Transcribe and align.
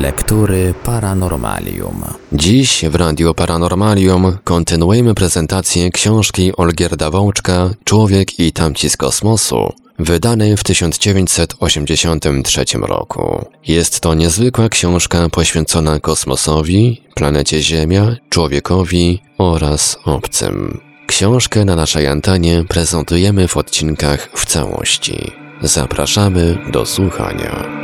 Lektury 0.00 0.74
Paranormalium. 0.84 2.04
Dziś 2.32 2.84
w 2.90 2.94
Radio 2.94 3.34
Paranormalium 3.34 4.36
kontynuujemy 4.44 5.14
prezentację 5.14 5.90
książki 5.90 6.56
Olgierda 6.56 7.10
Wączka 7.10 7.70
Człowiek 7.84 8.40
i 8.40 8.52
tamci 8.52 8.90
z 8.90 8.96
kosmosu, 8.96 9.72
wydanej 9.98 10.56
w 10.56 10.64
1983 10.64 12.64
roku. 12.80 13.44
Jest 13.66 14.00
to 14.00 14.14
niezwykła 14.14 14.68
książka 14.68 15.28
poświęcona 15.28 16.00
kosmosowi, 16.00 17.02
planecie 17.14 17.62
Ziemia, 17.62 18.16
człowiekowi 18.28 19.22
oraz 19.38 19.98
obcym. 20.04 20.80
Książkę 21.06 21.64
na 21.64 21.76
naszej 21.76 22.06
antenie 22.06 22.64
prezentujemy 22.68 23.48
w 23.48 23.56
odcinkach 23.56 24.28
w 24.34 24.46
całości. 24.46 25.32
Zapraszamy 25.62 26.58
do 26.72 26.86
słuchania. 26.86 27.80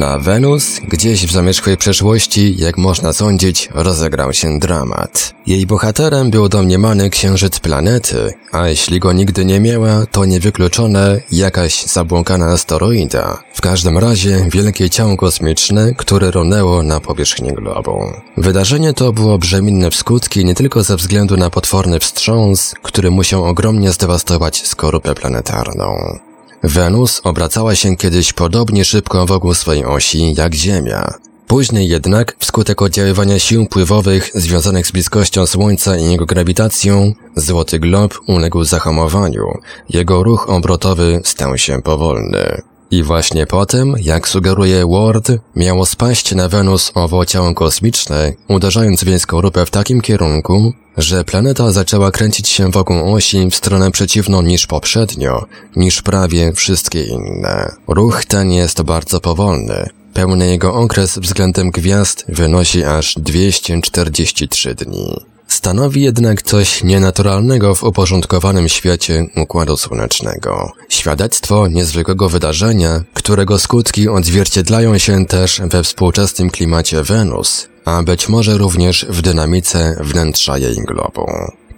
Na 0.00 0.18
Wenus, 0.18 0.80
gdzieś 0.88 1.26
w 1.26 1.32
zamierzchłej 1.32 1.76
przeszłości, 1.76 2.56
jak 2.58 2.78
można 2.78 3.12
sądzić, 3.12 3.68
rozegrał 3.74 4.32
się 4.32 4.58
dramat. 4.58 5.34
Jej 5.46 5.66
bohaterem 5.66 6.30
był 6.30 6.48
domniemany 6.48 7.10
księżyc 7.10 7.60
planety, 7.60 8.34
a 8.52 8.68
jeśli 8.68 9.00
go 9.00 9.12
nigdy 9.12 9.44
nie 9.44 9.60
miała, 9.60 10.06
to 10.06 10.24
niewykluczone 10.24 11.20
jakaś 11.32 11.84
zabłąkana 11.84 12.46
asteroida. 12.46 13.42
W 13.54 13.60
każdym 13.60 13.98
razie 13.98 14.46
wielkie 14.52 14.90
ciało 14.90 15.16
kosmiczne, 15.16 15.94
które 15.94 16.30
runęło 16.30 16.82
na 16.82 17.00
powierzchni 17.00 17.52
globu. 17.52 18.00
Wydarzenie 18.36 18.92
to 18.92 19.12
było 19.12 19.38
brzemienne 19.38 19.90
w 19.90 19.94
skutki 19.94 20.44
nie 20.44 20.54
tylko 20.54 20.82
ze 20.82 20.96
względu 20.96 21.36
na 21.36 21.50
potworny 21.50 22.00
wstrząs, 22.00 22.74
który 22.82 23.10
musiał 23.10 23.44
ogromnie 23.44 23.92
zdewastować 23.92 24.66
skorupę 24.66 25.14
planetarną. 25.14 26.18
Wenus 26.62 27.20
obracała 27.24 27.74
się 27.74 27.96
kiedyś 27.96 28.32
podobnie 28.32 28.84
szybko 28.84 29.26
wokół 29.26 29.54
swojej 29.54 29.84
osi 29.84 30.34
jak 30.34 30.54
Ziemia. 30.54 31.14
Później 31.46 31.88
jednak, 31.88 32.36
wskutek 32.38 32.82
oddziaływania 32.82 33.38
sił 33.38 33.66
pływowych 33.66 34.30
związanych 34.34 34.86
z 34.86 34.92
bliskością 34.92 35.46
Słońca 35.46 35.96
i 35.96 36.10
jego 36.10 36.26
grawitacją, 36.26 37.12
Złoty 37.36 37.78
Glob 37.78 38.14
uległ 38.26 38.64
zahamowaniu. 38.64 39.44
Jego 39.88 40.22
ruch 40.22 40.48
obrotowy 40.48 41.20
stał 41.24 41.58
się 41.58 41.82
powolny. 41.82 42.62
I 42.90 43.02
właśnie 43.02 43.46
potem, 43.46 43.94
jak 44.00 44.28
sugeruje 44.28 44.86
Ward, 44.86 45.32
miało 45.56 45.86
spaść 45.86 46.34
na 46.34 46.48
Wenus 46.48 46.92
owo 46.94 47.26
ciało 47.26 47.54
kosmiczne, 47.54 48.32
uderzając 48.48 49.04
więc 49.04 49.22
skorupę 49.22 49.66
w 49.66 49.70
takim 49.70 50.00
kierunku, 50.00 50.72
że 50.96 51.24
planeta 51.24 51.72
zaczęła 51.72 52.10
kręcić 52.10 52.48
się 52.48 52.70
wokół 52.70 53.14
osi 53.14 53.50
w 53.50 53.54
stronę 53.54 53.90
przeciwną 53.90 54.42
niż 54.42 54.66
poprzednio, 54.66 55.46
niż 55.76 56.02
prawie 56.02 56.52
wszystkie 56.52 57.04
inne. 57.04 57.72
Ruch 57.88 58.24
ten 58.24 58.52
jest 58.52 58.82
bardzo 58.82 59.20
powolny. 59.20 59.88
Pełny 60.14 60.46
jego 60.46 60.74
okres 60.74 61.18
względem 61.18 61.70
gwiazd 61.70 62.24
wynosi 62.28 62.84
aż 62.84 63.14
243 63.14 64.74
dni. 64.74 65.29
Stanowi 65.50 66.02
jednak 66.02 66.42
coś 66.42 66.84
nienaturalnego 66.84 67.74
w 67.74 67.84
uporządkowanym 67.84 68.68
świecie 68.68 69.26
Układu 69.36 69.76
Słonecznego. 69.76 70.72
Świadectwo 70.88 71.68
niezwykłego 71.68 72.28
wydarzenia, 72.28 73.02
którego 73.14 73.58
skutki 73.58 74.08
odzwierciedlają 74.08 74.98
się 74.98 75.26
też 75.26 75.60
we 75.64 75.82
współczesnym 75.82 76.50
klimacie 76.50 77.02
Wenus, 77.02 77.68
a 77.84 78.02
być 78.02 78.28
może 78.28 78.58
również 78.58 79.06
w 79.08 79.22
dynamice 79.22 79.96
wnętrza 80.00 80.58
jej 80.58 80.76
globu. 80.76 81.26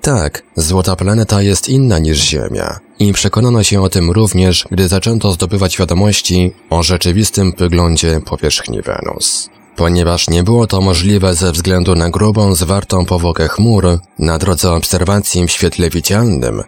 Tak, 0.03 0.43
złota 0.57 0.97
planeta 0.97 1.43
jest 1.43 1.69
inna 1.69 1.99
niż 1.99 2.19
Ziemia 2.19 2.79
i 2.99 3.13
przekonano 3.13 3.63
się 3.63 3.83
o 3.83 3.89
tym 3.89 4.11
również, 4.11 4.65
gdy 4.71 4.89
zaczęto 4.89 5.33
zdobywać 5.33 5.79
wiadomości 5.79 6.53
o 6.71 6.83
rzeczywistym 6.83 7.53
wyglądzie 7.59 8.21
powierzchni 8.27 8.83
Wenus. 8.83 9.49
Ponieważ 9.77 10.31
nie 10.31 10.43
było 10.43 10.67
to 10.67 10.81
możliwe 10.81 11.35
ze 11.35 11.53
względu 11.53 11.95
na 11.95 12.11
grubą, 12.11 12.55
zwartą 12.55 13.05
powłokę 13.05 13.49
chmur 13.49 13.99
na 14.19 14.39
drodze 14.39 14.73
obserwacji 14.73 15.47
w 15.47 15.51
świetle 15.51 15.91
widzialnym, 15.91 16.63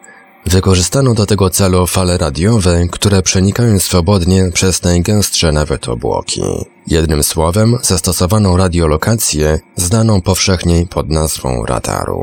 wykorzystano 0.46 1.14
do 1.14 1.26
tego 1.26 1.50
celu 1.50 1.86
fale 1.86 2.18
radiowe, 2.18 2.86
które 2.90 3.22
przenikają 3.22 3.78
swobodnie 3.78 4.50
przez 4.54 4.82
najgęstsze 4.82 5.52
nawet 5.52 5.88
obłoki. 5.88 6.42
Jednym 6.86 7.22
słowem 7.22 7.78
zastosowano 7.82 8.56
radiolokację, 8.56 9.60
znaną 9.76 10.22
powszechnie 10.22 10.86
pod 10.86 11.10
nazwą 11.10 11.66
radaru. 11.66 12.22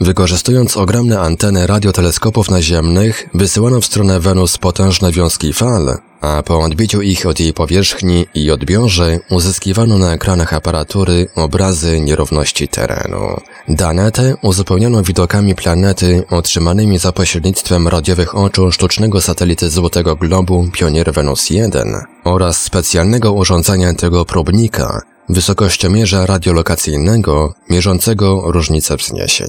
Wykorzystując 0.00 0.76
ogromne 0.76 1.20
anteny 1.20 1.66
radioteleskopów 1.66 2.50
naziemnych, 2.50 3.28
wysyłano 3.34 3.80
w 3.80 3.86
stronę 3.86 4.20
Wenus 4.20 4.58
potężne 4.58 5.12
wiązki 5.12 5.52
fal, 5.52 5.98
a 6.22 6.42
po 6.42 6.58
odbiciu 6.60 7.02
ich 7.02 7.26
od 7.26 7.40
jej 7.40 7.52
powierzchni 7.52 8.26
i 8.34 8.50
odbiorze 8.50 9.18
uzyskiwano 9.30 9.98
na 9.98 10.12
ekranach 10.12 10.54
aparatury 10.54 11.26
obrazy 11.34 12.00
nierówności 12.00 12.68
terenu. 12.68 13.40
Dane 13.68 14.12
te 14.12 14.34
uzupełniono 14.42 15.02
widokami 15.02 15.54
planety 15.54 16.24
otrzymanymi 16.30 16.98
za 16.98 17.12
pośrednictwem 17.12 17.88
radiowych 17.88 18.36
oczu 18.36 18.72
sztucznego 18.72 19.20
satelity 19.20 19.70
Złotego 19.70 20.16
Globu 20.16 20.68
Pionier 20.72 21.12
Venus 21.12 21.50
1 21.50 21.94
oraz 22.24 22.62
specjalnego 22.62 23.32
urządzenia 23.32 23.94
tego 23.94 24.24
próbnika, 24.24 25.00
wysokościomierza 25.28 26.26
radiolokacyjnego 26.26 27.54
mierzącego 27.70 28.42
różnice 28.52 28.96
wzniesień. 28.96 29.48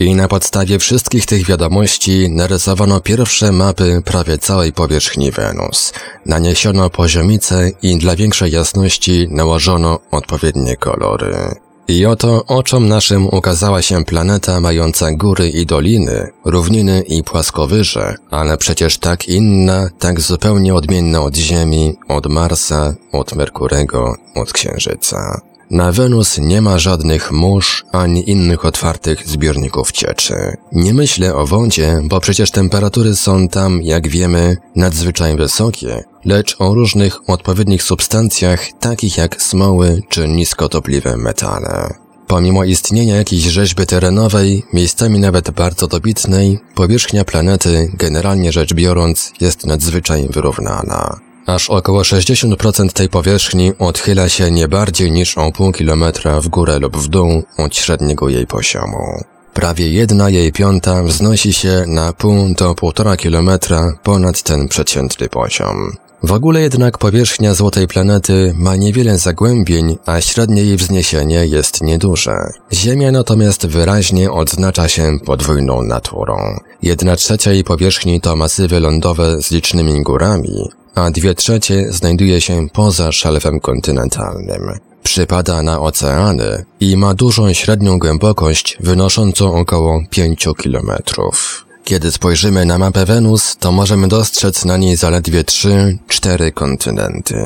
I 0.00 0.14
na 0.14 0.28
podstawie 0.28 0.78
wszystkich 0.78 1.26
tych 1.26 1.46
wiadomości 1.46 2.30
narysowano 2.30 3.00
pierwsze 3.00 3.52
mapy 3.52 4.02
prawie 4.04 4.38
całej 4.38 4.72
powierzchni 4.72 5.30
Wenus. 5.30 5.92
Naniesiono 6.26 6.90
poziomice 6.90 7.70
i 7.82 7.98
dla 7.98 8.16
większej 8.16 8.52
jasności 8.52 9.28
nałożono 9.30 9.98
odpowiednie 10.10 10.76
kolory. 10.76 11.54
I 11.88 12.06
oto 12.06 12.44
oczom 12.46 12.88
naszym 12.88 13.26
ukazała 13.26 13.82
się 13.82 14.04
planeta 14.04 14.60
mająca 14.60 15.12
góry 15.12 15.48
i 15.48 15.66
doliny, 15.66 16.32
równiny 16.44 17.02
i 17.08 17.22
płaskowyże, 17.24 18.14
ale 18.30 18.56
przecież 18.56 18.98
tak 18.98 19.28
inna, 19.28 19.88
tak 19.98 20.20
zupełnie 20.20 20.74
odmienna 20.74 21.22
od 21.22 21.36
Ziemi, 21.36 21.94
od 22.08 22.26
Marsa, 22.26 22.94
od 23.12 23.34
Merkurego, 23.34 24.14
od 24.34 24.52
Księżyca. 24.52 25.40
Na 25.70 25.92
Wenus 25.92 26.38
nie 26.38 26.62
ma 26.62 26.78
żadnych 26.78 27.32
mórz 27.32 27.84
ani 27.92 28.30
innych 28.30 28.64
otwartych 28.64 29.28
zbiorników 29.28 29.92
cieczy. 29.92 30.34
Nie 30.72 30.94
myślę 30.94 31.34
o 31.34 31.46
wodzie, 31.46 32.00
bo 32.04 32.20
przecież 32.20 32.50
temperatury 32.50 33.16
są 33.16 33.48
tam, 33.48 33.82
jak 33.82 34.08
wiemy, 34.08 34.56
nadzwyczaj 34.76 35.36
wysokie, 35.36 36.04
lecz 36.24 36.56
o 36.58 36.74
różnych 36.74 37.30
odpowiednich 37.30 37.82
substancjach, 37.82 38.60
takich 38.80 39.16
jak 39.16 39.42
smoły 39.42 40.02
czy 40.08 40.28
niskotopliwe 40.28 41.16
metale. 41.16 41.94
Pomimo 42.26 42.64
istnienia 42.64 43.16
jakiejś 43.16 43.42
rzeźby 43.42 43.86
terenowej, 43.86 44.62
miejscami 44.72 45.18
nawet 45.18 45.50
bardzo 45.50 45.86
dobitnej, 45.86 46.58
powierzchnia 46.74 47.24
planety, 47.24 47.90
generalnie 47.94 48.52
rzecz 48.52 48.74
biorąc, 48.74 49.32
jest 49.40 49.66
nadzwyczaj 49.66 50.28
wyrównana. 50.30 51.25
Aż 51.46 51.70
około 51.70 52.02
60% 52.02 52.92
tej 52.92 53.08
powierzchni 53.08 53.72
odchyla 53.78 54.28
się 54.28 54.50
nie 54.50 54.68
bardziej 54.68 55.12
niż 55.12 55.38
o 55.38 55.52
pół 55.52 55.72
kilometra 55.72 56.40
w 56.40 56.48
górę 56.48 56.78
lub 56.78 56.96
w 56.96 57.08
dół 57.08 57.42
od 57.58 57.76
średniego 57.76 58.28
jej 58.28 58.46
poziomu. 58.46 59.22
Prawie 59.54 59.88
jedna 59.88 60.30
jej 60.30 60.52
piąta 60.52 61.02
wznosi 61.02 61.52
się 61.52 61.84
na 61.86 62.12
pół 62.12 62.54
do 62.58 62.74
półtora 62.74 63.16
kilometra 63.16 63.92
ponad 64.02 64.42
ten 64.42 64.68
przeciętny 64.68 65.28
poziom. 65.28 65.92
W 66.22 66.32
ogóle 66.32 66.60
jednak 66.60 66.98
powierzchnia 66.98 67.54
złotej 67.54 67.86
planety 67.86 68.54
ma 68.56 68.76
niewiele 68.76 69.18
zagłębień, 69.18 69.98
a 70.06 70.20
średnie 70.20 70.62
jej 70.62 70.76
wzniesienie 70.76 71.46
jest 71.46 71.82
nieduże. 71.82 72.36
Ziemia 72.72 73.12
natomiast 73.12 73.66
wyraźnie 73.66 74.30
odznacza 74.30 74.88
się 74.88 75.18
podwójną 75.24 75.82
naturą. 75.82 76.36
Jedna 76.82 77.16
trzecia 77.16 77.52
jej 77.52 77.64
powierzchni 77.64 78.20
to 78.20 78.36
masywy 78.36 78.80
lądowe 78.80 79.42
z 79.42 79.50
licznymi 79.50 80.02
górami, 80.02 80.70
a 80.96 81.10
dwie 81.10 81.34
trzecie 81.34 81.86
znajduje 81.92 82.40
się 82.40 82.66
poza 82.72 83.12
szelfem 83.12 83.60
kontynentalnym. 83.60 84.78
Przypada 85.02 85.62
na 85.62 85.80
oceany 85.80 86.64
i 86.80 86.96
ma 86.96 87.14
dużą 87.14 87.52
średnią 87.52 87.98
głębokość 87.98 88.76
wynoszącą 88.80 89.54
około 89.54 90.02
5 90.10 90.48
kilometrów. 90.58 91.66
Kiedy 91.84 92.12
spojrzymy 92.12 92.64
na 92.64 92.78
mapę 92.78 93.04
Wenus, 93.04 93.56
to 93.56 93.72
możemy 93.72 94.08
dostrzec 94.08 94.64
na 94.64 94.76
niej 94.76 94.96
zaledwie 94.96 95.44
trzy, 95.44 95.98
cztery 96.08 96.52
kontynenty. 96.52 97.36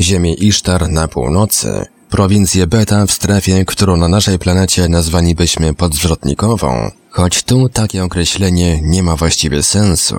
Ziemię 0.00 0.34
Isztar 0.34 0.88
na 0.88 1.08
północy, 1.08 1.86
prowincję 2.10 2.66
Beta 2.66 3.06
w 3.06 3.10
strefie, 3.10 3.64
którą 3.64 3.96
na 3.96 4.08
naszej 4.08 4.38
planecie 4.38 4.88
nazwalibyśmy 4.88 5.74
podzwrotnikową, 5.74 6.90
choć 7.10 7.42
tu 7.42 7.68
takie 7.68 8.04
określenie 8.04 8.80
nie 8.82 9.02
ma 9.02 9.16
właściwie 9.16 9.62
sensu. 9.62 10.16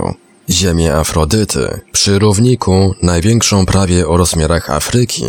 Ziemię 0.51 0.93
Afrodyty, 0.93 1.79
przy 1.91 2.19
równiku 2.19 2.95
największą 3.01 3.65
prawie 3.65 4.07
o 4.07 4.17
rozmiarach 4.17 4.69
Afryki 4.69 5.25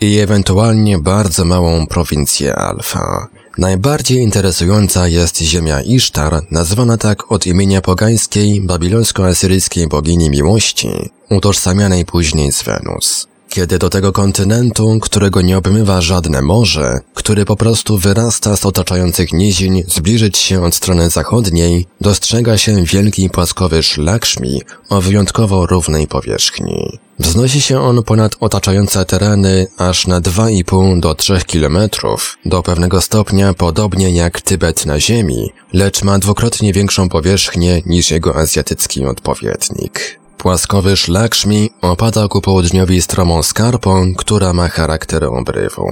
i 0.00 0.18
ewentualnie 0.18 0.98
bardzo 0.98 1.44
małą 1.44 1.86
prowincję 1.86 2.54
Alfa. 2.54 3.28
Najbardziej 3.58 4.18
interesująca 4.18 5.08
jest 5.08 5.40
ziemia 5.40 5.82
Isztar, 5.82 6.42
nazwana 6.50 6.96
tak 6.96 7.32
od 7.32 7.46
imienia 7.46 7.80
pogańskiej 7.80 8.62
babilońsko-asyryjskiej 8.62 9.88
bogini 9.88 10.30
miłości, 10.30 10.88
utożsamianej 11.30 12.04
później 12.04 12.52
z 12.52 12.62
Wenus. 12.62 13.28
Kiedy 13.48 13.78
do 13.78 13.90
tego 13.90 14.12
kontynentu, 14.12 14.98
którego 15.00 15.40
nie 15.42 15.58
obmywa 15.58 16.00
żadne 16.00 16.42
morze, 16.42 17.00
który 17.14 17.44
po 17.44 17.56
prostu 17.56 17.98
wyrasta 17.98 18.56
z 18.56 18.66
otaczających 18.66 19.32
nizin, 19.32 19.82
zbliżyć 19.88 20.38
się 20.38 20.64
od 20.64 20.74
strony 20.74 21.10
zachodniej, 21.10 21.86
dostrzega 22.00 22.58
się 22.58 22.84
wielki 22.84 23.30
płaskowy 23.30 23.80
Lakshmi 23.96 24.62
o 24.88 25.00
wyjątkowo 25.00 25.66
równej 25.66 26.06
powierzchni. 26.06 26.98
Wznosi 27.18 27.60
się 27.60 27.80
on 27.80 28.02
ponad 28.02 28.36
otaczające 28.40 29.04
tereny 29.04 29.66
aż 29.78 30.06
na 30.06 30.20
2,5 30.20 31.00
do 31.00 31.14
3 31.14 31.38
kilometrów, 31.46 32.38
do 32.44 32.62
pewnego 32.62 33.00
stopnia 33.00 33.54
podobnie 33.54 34.10
jak 34.10 34.40
Tybet 34.40 34.86
na 34.86 35.00
Ziemi, 35.00 35.52
lecz 35.72 36.02
ma 36.02 36.18
dwukrotnie 36.18 36.72
większą 36.72 37.08
powierzchnię 37.08 37.82
niż 37.86 38.10
jego 38.10 38.36
azjatycki 38.36 39.06
odpowiednik. 39.06 40.20
Płaskowy 40.38 40.94
Lakshmi 41.08 41.70
opada 41.82 42.28
ku 42.28 42.40
południowi 42.40 43.02
stromą 43.02 43.42
skarpą, 43.42 44.14
która 44.14 44.52
ma 44.52 44.68
charakter 44.68 45.24
obrywu. 45.24 45.86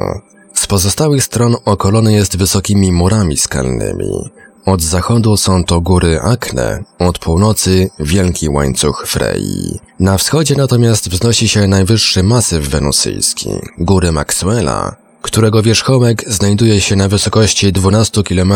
Z 0.54 0.66
pozostałych 0.66 1.24
stron 1.24 1.56
okolony 1.64 2.12
jest 2.12 2.36
wysokimi 2.36 2.92
murami 2.92 3.36
skalnymi. 3.36 4.30
Od 4.66 4.82
zachodu 4.82 5.36
są 5.36 5.64
to 5.64 5.80
góry 5.80 6.20
Akne, 6.20 6.84
od 6.98 7.18
północy 7.18 7.90
wielki 8.00 8.48
łańcuch 8.48 9.04
Frei. 9.06 9.78
Na 10.00 10.18
wschodzie 10.18 10.54
natomiast 10.56 11.08
wznosi 11.08 11.48
się 11.48 11.66
najwyższy 11.66 12.22
masyw 12.22 12.68
wenusyjski, 12.68 13.50
góry 13.78 14.12
Maxwella, 14.12 14.96
którego 15.22 15.62
wierzchołek 15.62 16.24
znajduje 16.26 16.80
się 16.80 16.96
na 16.96 17.08
wysokości 17.08 17.72
12 17.72 18.22
km 18.22 18.52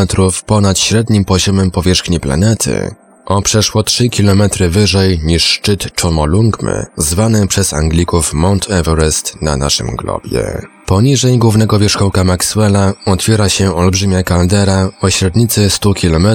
ponad 0.46 0.79
średnim 0.79 1.25
poziomem 1.25 1.70
powierzchni 1.70 2.20
planety, 2.20 2.94
o 3.28 3.42
przeszło 3.42 3.82
3 3.82 4.08
km 4.08 4.42
wyżej 4.70 5.20
niż 5.25 5.44
szczyt 5.44 6.00
Chomolungmy, 6.00 6.86
zwany 6.96 7.46
przez 7.46 7.72
Anglików 7.72 8.34
Mount 8.34 8.70
Everest 8.70 9.42
na 9.42 9.56
naszym 9.56 9.96
globie. 9.96 10.62
Poniżej 10.86 11.38
głównego 11.38 11.78
wierzchołka 11.78 12.25
Maxwella 12.25 12.92
otwiera 13.06 13.48
się 13.48 13.75
olbrzymia 13.75 14.22
kaldera 14.22 14.90
o 15.00 15.10
średnicy 15.10 15.70
100 15.70 15.94
km, 15.94 16.26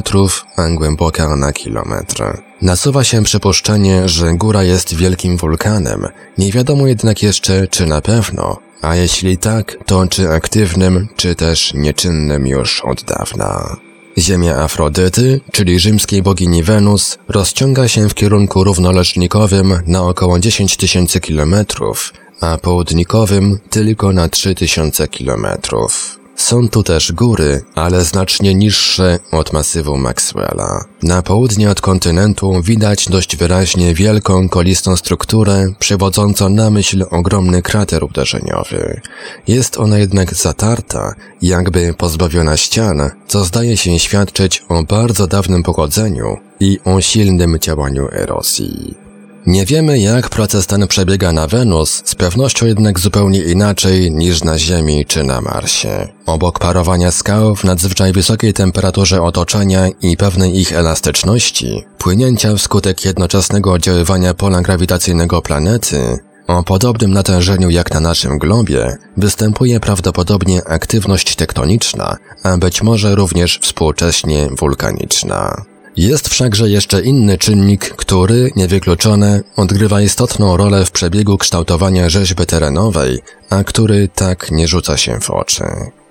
a 0.56 0.70
głęboka 0.70 1.36
na 1.36 1.54
kilometr. 1.54 2.24
Nasuwa 2.62 3.04
się 3.04 3.24
przypuszczenie, 3.24 4.10
że 4.10 4.34
góra 4.34 4.64
jest 4.64 4.96
wielkim 4.96 5.38
wulkanem, 5.38 6.08
nie 6.38 6.52
wiadomo 6.52 6.88
jednak 6.88 7.24
jeszcze 7.24 7.68
czy 7.68 7.86
na 7.86 8.02
pewno, 8.02 8.58
a 8.82 8.96
jeśli 8.96 9.38
tak, 9.38 9.78
to 9.86 10.08
czy 10.08 10.30
aktywnym, 10.30 11.08
czy 11.16 11.36
też 11.36 11.74
nieczynnym 11.74 12.48
już 12.48 12.82
od 12.82 13.04
dawna. 13.04 13.78
Ziemia 14.18 14.56
Afrodyty, 14.56 15.42
czyli 15.52 15.80
rzymskiej 15.80 16.22
bogini 16.22 16.64
Wenus, 16.64 17.18
rozciąga 17.28 17.88
się 17.88 18.10
w 18.10 18.14
kierunku 18.14 18.64
równoleżnikowym 18.64 19.80
na 19.88 20.04
około 20.04 20.40
10 20.40 20.78
tysięcy 20.78 21.20
kilometrów, 21.20 22.14
a 22.42 22.58
południkowym 22.58 23.60
tylko 23.70 24.14
na 24.14 24.30
3000 24.30 25.08
kilometrów. 25.08 26.23
Są 26.36 26.70
tu 26.70 26.84
też 26.84 27.12
góry, 27.12 27.62
ale 27.76 28.06
znacznie 28.06 28.56
niższe 28.56 29.20
od 29.32 29.54
masywu 29.54 29.98
Maxwella. 29.98 30.86
Na 31.04 31.22
południe 31.22 31.70
od 31.70 31.82
kontynentu 31.82 32.62
widać 32.62 33.10
dość 33.10 33.38
wyraźnie 33.38 33.94
wielką, 33.94 34.50
kolistą 34.50 34.96
strukturę, 34.96 35.74
przywodzącą 35.80 36.50
na 36.50 36.70
myśl 36.70 37.06
ogromny 37.12 37.62
krater 37.62 38.04
uderzeniowy. 38.04 39.02
Jest 39.48 39.78
ona 39.78 39.98
jednak 39.98 40.36
zatarta, 40.36 41.16
jakby 41.42 41.94
pozbawiona 41.94 42.58
ścian, 42.58 43.10
co 43.28 43.44
zdaje 43.44 43.78
się 43.78 44.00
świadczyć 44.00 44.64
o 44.70 44.84
bardzo 44.84 45.28
dawnym 45.28 45.64
pochodzeniu 45.64 46.38
i 46.60 46.80
o 46.86 47.02
silnym 47.02 47.60
działaniu 47.60 48.08
erozji. 48.12 49.03
Nie 49.48 49.66
wiemy, 49.66 50.00
jak 50.00 50.30
proces 50.30 50.68
ten 50.68 50.88
przebiega 50.88 51.32
na 51.32 51.48
Wenus, 51.48 52.02
z 52.06 52.16
pewnością 52.16 52.66
jednak 52.66 53.00
zupełnie 53.00 53.40
inaczej 53.40 54.12
niż 54.12 54.44
na 54.44 54.60
Ziemi 54.60 55.06
czy 55.06 55.24
na 55.24 55.42
Marsie. 55.42 56.08
Obok 56.26 56.60
parowania 56.60 57.12
skał 57.12 57.56
w 57.56 57.64
nadzwyczaj 57.64 58.14
wysokiej 58.14 58.54
temperaturze 58.54 59.22
otoczenia 59.22 59.88
i 60.02 60.18
pewnej 60.18 60.60
ich 60.60 60.74
elastyczności, 60.74 61.84
płynięcia 61.98 62.56
wskutek 62.56 63.06
jednoczesnego 63.06 63.72
oddziaływania 63.72 64.34
pola 64.34 64.62
grawitacyjnego 64.62 65.42
planety, 65.42 66.18
o 66.48 66.64
podobnym 66.64 67.14
natężeniu 67.14 67.70
jak 67.70 67.94
na 67.94 68.00
naszym 68.00 68.38
globie 68.38 68.98
występuje 69.18 69.80
prawdopodobnie 69.80 70.68
aktywność 70.68 71.36
tektoniczna, 71.36 72.18
a 72.44 72.58
być 72.58 72.82
może 72.82 73.16
również 73.16 73.60
współcześnie 73.62 74.50
wulkaniczna. 74.60 75.73
Jest 75.98 76.30
wszakże 76.30 76.70
jeszcze 76.70 77.02
inny 77.02 77.38
czynnik, 77.38 77.90
który, 77.90 78.52
niewykluczone, 78.56 79.42
odgrywa 79.56 80.02
istotną 80.02 80.58
rolę 80.58 80.86
w 80.86 80.92
przebiegu 80.92 81.38
kształtowania 81.38 82.10
rzeźby 82.10 82.46
terenowej, 82.46 83.20
a 83.50 83.64
który 83.64 84.10
tak 84.16 84.52
nie 84.52 84.68
rzuca 84.68 84.98
się 84.98 85.20
w 85.20 85.30
oczy. 85.30 85.64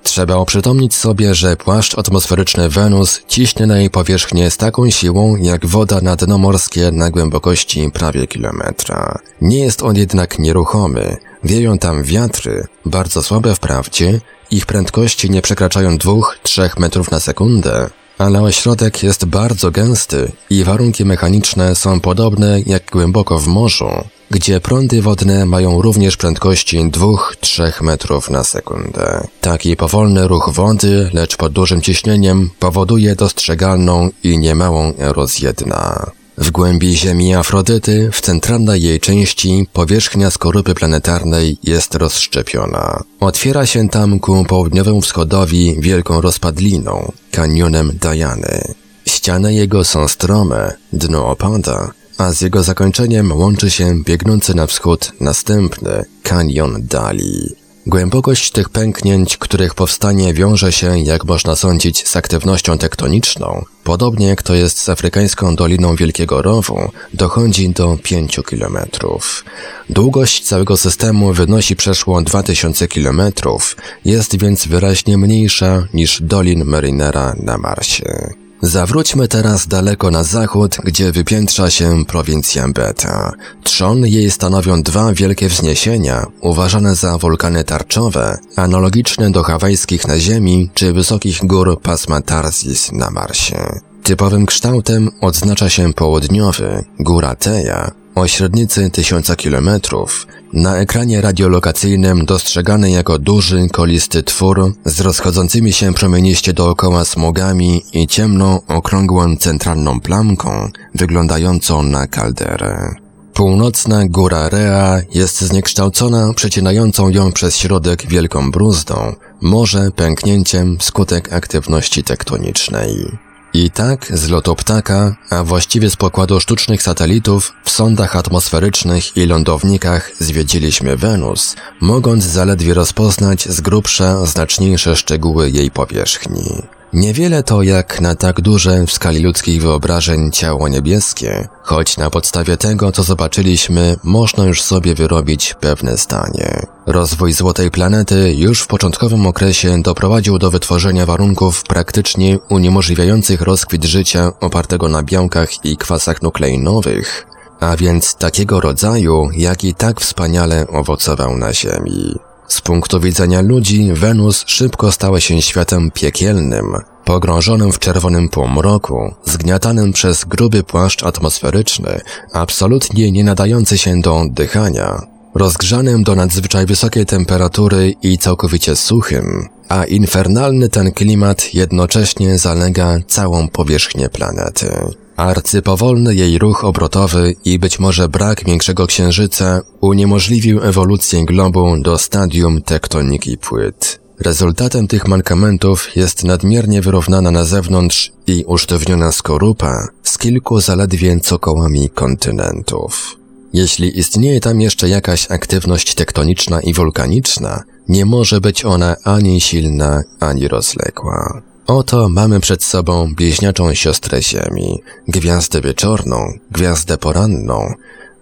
Trzeba 0.03 0.35
oprzytomnić 0.35 0.95
sobie, 0.95 1.35
że 1.35 1.57
płaszcz 1.57 1.99
atmosferyczny 1.99 2.69
Wenus 2.69 3.21
ciśnie 3.29 3.67
na 3.67 3.79
jej 3.79 3.91
powierzchnię 3.91 4.51
z 4.51 4.57
taką 4.57 4.91
siłą, 4.91 5.37
jak 5.37 5.67
woda 5.67 6.01
na 6.01 6.17
dno 6.17 6.39
morskie 6.39 6.93
na 6.93 7.11
głębokości 7.11 7.91
prawie 7.95 8.27
kilometra. 8.27 9.19
Nie 9.41 9.59
jest 9.59 9.83
on 9.83 9.97
jednak 9.97 10.39
nieruchomy. 10.39 11.17
Wieją 11.45 11.79
tam 11.79 12.03
wiatry, 12.03 12.65
bardzo 12.87 13.23
słabe 13.23 13.55
wprawdzie, 13.55 14.21
ich 14.51 14.67
prędkości 14.67 15.31
nie 15.31 15.43
przekraczają 15.43 15.97
2-3 15.97 16.81
metrów 16.81 17.11
na 17.11 17.21
sekundę, 17.21 17.91
ale 18.23 18.43
ośrodek 18.43 19.03
jest 19.03 19.25
bardzo 19.25 19.71
gęsty 19.71 20.33
i 20.51 20.65
warunki 20.65 21.05
mechaniczne 21.05 21.75
są 21.75 22.01
podobne 22.01 22.61
jak 22.67 22.91
głęboko 22.91 23.39
w 23.39 23.47
morzu, 23.47 23.91
gdzie 24.31 24.61
prądy 24.61 25.03
wodne 25.03 25.47
mają 25.47 25.83
również 25.83 26.17
prędkości 26.17 26.85
2-3 26.85 27.83
metrów 27.83 28.31
na 28.31 28.45
sekundę. 28.45 29.29
Taki 29.41 29.77
powolny 29.77 30.29
ruch 30.29 30.51
wody, 30.53 31.11
lecz 31.13 31.37
pod 31.37 31.53
dużym 31.53 31.83
ciśnieniem, 31.83 32.51
powoduje 32.59 33.17
dostrzegalną 33.17 34.11
i 34.23 34.39
niemałą 34.39 34.93
erozję 34.99 35.53
dna. 35.53 36.11
W 36.39 36.51
głębi 36.51 36.97
Ziemi 36.97 37.35
Afrodyty, 37.35 38.11
w 38.13 38.21
centralnej 38.21 38.83
jej 38.83 39.01
części, 39.01 39.67
powierzchnia 39.73 40.31
skorupy 40.31 40.75
planetarnej 40.75 41.59
jest 41.63 41.95
rozszczepiona. 41.95 43.03
Otwiera 43.21 43.67
się 43.67 43.89
tam 43.89 44.19
ku 44.19 44.45
południowemu 44.45 45.01
wschodowi 45.01 45.77
wielką 45.81 46.21
rozpadliną, 46.21 47.13
kanionem 47.31 47.99
Diany. 48.01 48.75
Ściany 49.09 49.55
jego 49.55 49.85
są 49.85 50.09
strome, 50.09 50.75
dno 50.93 51.31
opada, 51.31 51.93
a 52.19 52.33
z 52.33 52.41
jego 52.41 52.63
zakończeniem 52.63 53.33
łączy 53.33 53.71
się 53.71 54.03
biegnący 54.05 54.55
na 54.55 54.67
wschód 54.67 55.13
następny 55.21 56.05
kanion 56.23 56.87
Dali. 56.87 57.62
Głębokość 57.87 58.51
tych 58.51 58.69
pęknięć, 58.69 59.37
których 59.37 59.75
powstanie 59.75 60.35
wiąże 60.35 60.73
się, 60.73 60.99
jak 60.99 61.25
można 61.25 61.57
sądzić, 61.57 62.09
z 62.09 62.17
aktywnością 62.17 62.79
tektoniczną, 62.79 63.65
podobnie 63.85 64.27
jak 64.27 64.43
to 64.43 64.55
jest 64.55 64.79
z 64.79 64.89
afrykańską 64.89 65.57
Doliną 65.57 65.97
Wielkiego 65.97 66.43
Rowu, 66.43 66.91
dochodzi 67.15 67.71
do 67.71 67.99
5 68.03 68.41
kilometrów. 68.49 69.45
Długość 69.91 70.45
całego 70.45 70.77
systemu 70.77 71.33
wynosi 71.33 71.77
przeszło 71.77 72.23
2000 72.23 72.89
kilometrów, 72.89 73.77
jest 74.05 74.39
więc 74.39 74.67
wyraźnie 74.67 75.19
mniejsza 75.19 75.87
niż 75.95 76.23
Dolin 76.23 76.65
Marinera 76.65 77.35
na 77.39 77.59
Marsie. 77.59 78.42
Zawróćmy 78.63 79.29
teraz 79.29 79.67
daleko 79.67 80.11
na 80.11 80.25
zachód, 80.25 80.77
gdzie 80.85 81.13
wypiętrza 81.13 81.71
się 81.71 82.05
prowincja 82.05 82.69
Beta. 82.69 83.33
Trzon 83.63 84.07
jej 84.07 84.31
stanowią 84.31 84.83
dwa 84.83 85.13
wielkie 85.13 85.49
wzniesienia, 85.49 86.27
uważane 86.41 86.95
za 86.95 87.19
wulkany 87.19 87.65
tarczowe, 87.65 88.39
analogiczne 88.57 89.31
do 89.31 89.43
hawajskich 89.43 90.09
na 90.09 90.19
Ziemi 90.19 90.71
czy 90.75 90.93
wysokich 90.93 91.47
gór 91.47 91.81
pasma 91.81 92.21
Tarzis 92.21 92.93
na 92.93 93.11
Marsie. 93.11 93.81
Typowym 94.03 94.47
kształtem 94.47 95.11
odznacza 95.21 95.69
się 95.71 95.93
południowy, 95.93 96.85
góra 97.01 97.35
Teja, 97.35 97.91
o 98.15 98.29
średnicy 98.29 98.91
tysiąca 98.91 99.37
kilometrów, 99.37 100.27
na 100.53 100.77
ekranie 100.77 101.21
radiolokacyjnym 101.21 102.25
dostrzegany 102.25 102.91
jako 102.91 103.19
duży, 103.19 103.69
kolisty 103.69 104.23
twór 104.23 104.75
z 104.85 105.01
rozchodzącymi 105.01 105.73
się 105.73 105.95
promieniście 105.95 106.53
dookoła 106.53 107.05
smogami 107.05 107.83
i 107.93 108.07
ciemną, 108.07 108.61
okrągłą 108.69 109.37
centralną 109.37 110.01
plamką, 110.01 110.69
wyglądającą 110.95 111.83
na 111.83 112.07
kalderę. 112.07 112.95
Północna 113.35 114.09
góra 114.09 114.49
Rea 114.49 115.01
jest 115.15 115.41
zniekształcona 115.41 116.33
przecinającą 116.35 117.09
ją 117.09 117.33
przez 117.33 117.57
środek 117.57 118.07
wielką 118.07 118.51
bruzdą, 118.51 119.15
może 119.41 119.91
pęknięciem 119.91 120.79
wskutek 120.79 121.33
aktywności 121.33 122.05
tektonicznej. 122.05 123.19
I 123.55 123.71
tak 123.71 124.19
z 124.19 124.29
lotu 124.29 124.57
ptaka, 124.57 125.17
a 125.31 125.45
właściwie 125.45 125.91
z 125.91 125.97
pokładu 125.97 126.41
sztucznych 126.41 126.83
satelitów, 126.83 127.53
w 127.65 127.71
sondach 127.71 128.17
atmosferycznych 128.17 129.17
i 129.17 129.27
lądownikach 129.27 130.11
zwiedziliśmy 130.19 130.97
Wenus, 130.97 131.57
mogąc 131.81 132.25
zaledwie 132.25 132.75
rozpoznać 132.75 133.49
z 133.49 133.61
grubsza 133.61 134.27
znaczniejsze 134.27 134.97
szczegóły 134.97 135.51
jej 135.51 135.71
powierzchni. 135.71 136.63
Niewiele 136.93 137.43
to 137.43 137.63
jak 137.63 138.01
na 138.01 138.15
tak 138.15 138.41
duże 138.41 138.87
w 138.87 138.93
skali 138.93 139.23
ludzkich 139.23 139.63
wyobrażeń 139.63 140.31
ciało 140.31 140.69
niebieskie, 140.69 141.49
choć 141.63 141.97
na 141.97 142.11
podstawie 142.11 142.57
tego, 142.57 142.93
co 142.93 143.03
zobaczyliśmy, 143.03 143.97
można 144.05 144.45
już 144.45 144.63
sobie 144.63 144.95
wyrobić 144.95 145.55
pewne 145.61 145.97
zdanie. 145.97 146.67
Rozwój 146.87 147.33
złotej 147.33 147.71
planety 147.71 148.35
już 148.35 148.61
w 148.63 148.67
początkowym 148.67 149.27
okresie 149.27 149.83
doprowadził 149.83 150.39
do 150.39 150.51
wytworzenia 150.51 151.07
warunków 151.07 151.63
praktycznie 151.63 152.39
uniemożliwiających 152.49 153.41
rozkwit 153.41 153.85
życia 153.85 154.33
opartego 154.41 154.89
na 154.89 155.03
białkach 155.03 155.65
i 155.65 155.77
kwasach 155.77 156.23
nukleinowych, 156.23 157.27
a 157.61 157.77
więc 157.77 158.15
takiego 158.15 158.61
rodzaju, 158.61 159.29
jaki 159.37 159.75
tak 159.75 160.01
wspaniale 160.01 160.67
owocował 160.69 161.37
na 161.37 161.53
Ziemi. 161.53 162.32
Z 162.49 162.61
punktu 162.61 163.01
widzenia 163.01 163.41
ludzi, 163.41 163.93
Wenus 163.93 164.45
szybko 164.47 164.93
stała 164.93 165.21
się 165.21 165.43
światem 165.43 165.91
piekielnym, 165.91 166.77
pogrążonym 167.05 167.73
w 167.73 167.79
czerwonym 167.79 168.29
półmroku, 168.29 169.15
zgniatanym 169.25 169.93
przez 169.93 170.25
gruby 170.25 170.63
płaszcz 170.63 171.05
atmosferyczny, 171.05 172.01
absolutnie 172.33 173.13
nie 173.13 173.25
nadający 173.25 173.79
się 173.79 174.01
do 174.01 174.17
oddychania, 174.17 175.03
rozgrzanym 175.35 176.03
do 176.03 176.15
nadzwyczaj 176.15 176.67
wysokiej 176.67 177.07
temperatury 177.07 177.95
i 178.03 178.19
całkowicie 178.19 178.77
suchym, 178.77 179.49
a 179.69 179.85
infernalny 179.85 180.69
ten 180.69 180.93
klimat 180.93 181.55
jednocześnie 181.55 182.39
zalega 182.39 182.99
całą 183.07 183.49
powierzchnię 183.49 184.09
planety. 184.09 184.71
Arcypowolny 185.17 186.15
jej 186.15 186.39
ruch 186.39 186.65
obrotowy 186.65 187.35
i 187.45 187.59
być 187.59 187.79
może 187.79 188.09
brak 188.09 188.45
większego 188.45 188.87
księżyca 188.87 189.61
uniemożliwił 189.81 190.63
ewolucję 190.63 191.25
globu 191.25 191.77
do 191.83 191.99
stadium 191.99 192.63
tektoniki 192.63 193.39
płyt. 193.39 194.01
Rezultatem 194.21 194.89
tych 194.89 195.09
mankamentów 195.09 195.97
jest 195.97 196.25
nadmiernie 196.25 196.83
wyrównana 196.83 197.31
na 197.31 197.45
zewnątrz 197.45 198.13
i 198.27 198.45
usztywniona 198.47 199.13
skorupa 199.13 199.89
z 200.03 200.19
kilku 200.19 200.61
zaledwie 200.61 201.21
cokołami 201.21 201.91
kontynentów. 201.91 203.17
Jeśli 203.53 203.99
istnieje 203.99 204.41
tam 204.41 204.61
jeszcze 204.61 204.89
jakaś 204.89 205.31
aktywność 205.31 205.95
tektoniczna 205.95 206.61
i 206.61 206.75
wulkaniczna, 206.75 207.63
nie 207.89 208.05
może 208.05 208.41
być 208.41 208.65
ona 208.65 208.97
ani 209.05 209.41
silna, 209.41 210.03
ani 210.21 210.49
rozległa. 210.49 211.43
Oto 211.67 212.09
mamy 212.09 212.41
przed 212.41 212.65
sobą 212.65 213.15
bliźniaczą 213.15 213.75
siostrę 213.75 214.23
Ziemi, 214.23 214.83
gwiazdę 215.09 215.61
wieczorną, 215.61 216.39
gwiazdę 216.51 216.99
poranną, 216.99 217.75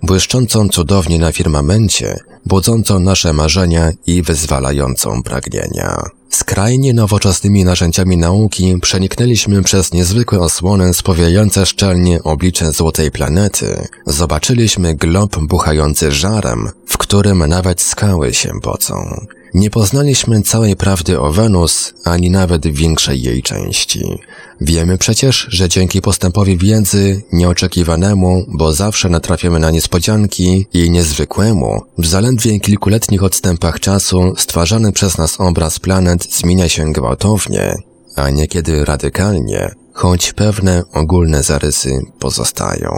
błyszczącą 0.02 0.68
cudownie 0.68 1.18
na 1.18 1.32
firmamencie, 1.32 2.18
budzącą 2.46 3.00
nasze 3.00 3.32
marzenia 3.32 3.92
i 4.06 4.22
wyzwalającą 4.22 5.22
pragnienia. 5.22 6.02
Skrajnie 6.30 6.94
nowoczesnymi 6.94 7.64
narzędziami 7.64 8.16
nauki 8.16 8.76
przeniknęliśmy 8.82 9.62
przez 9.62 9.92
niezwykłe 9.92 10.40
osłonę 10.40 10.94
spowijające 10.94 11.66
szczelnie 11.66 12.22
oblicze 12.22 12.72
złotej 12.72 13.10
planety. 13.10 13.86
Zobaczyliśmy 14.06 14.94
glob 14.94 15.38
buchający 15.38 16.12
żarem, 16.12 16.70
w 16.86 16.98
którym 16.98 17.46
nawet 17.46 17.80
skały 17.80 18.34
się 18.34 18.50
pocą. 18.62 19.26
Nie 19.54 19.70
poznaliśmy 19.70 20.42
całej 20.42 20.76
prawdy 20.76 21.20
o 21.20 21.32
Wenus, 21.32 21.94
ani 22.04 22.30
nawet 22.30 22.66
większej 22.66 23.22
jej 23.22 23.42
części. 23.42 24.18
Wiemy 24.60 24.98
przecież, 24.98 25.46
że 25.50 25.68
dzięki 25.68 26.02
postępowi 26.02 26.58
wiedzy, 26.58 27.22
nieoczekiwanemu, 27.32 28.44
bo 28.48 28.72
zawsze 28.72 29.08
natrafiamy 29.08 29.58
na 29.58 29.70
niespodzianki 29.70 30.66
i 30.72 30.90
niezwykłemu, 30.90 31.82
w 31.98 32.06
zaledwie 32.06 32.60
kilkuletnich 32.60 33.22
odstępach 33.22 33.80
czasu 33.80 34.34
stwarzany 34.36 34.92
przez 34.92 35.18
nas 35.18 35.40
obraz 35.40 35.78
planet 35.78 36.34
zmienia 36.34 36.68
się 36.68 36.92
gwałtownie, 36.92 37.74
a 38.16 38.30
niekiedy 38.30 38.84
radykalnie, 38.84 39.74
choć 39.92 40.32
pewne 40.32 40.82
ogólne 40.92 41.42
zarysy 41.42 42.00
pozostają. 42.18 42.90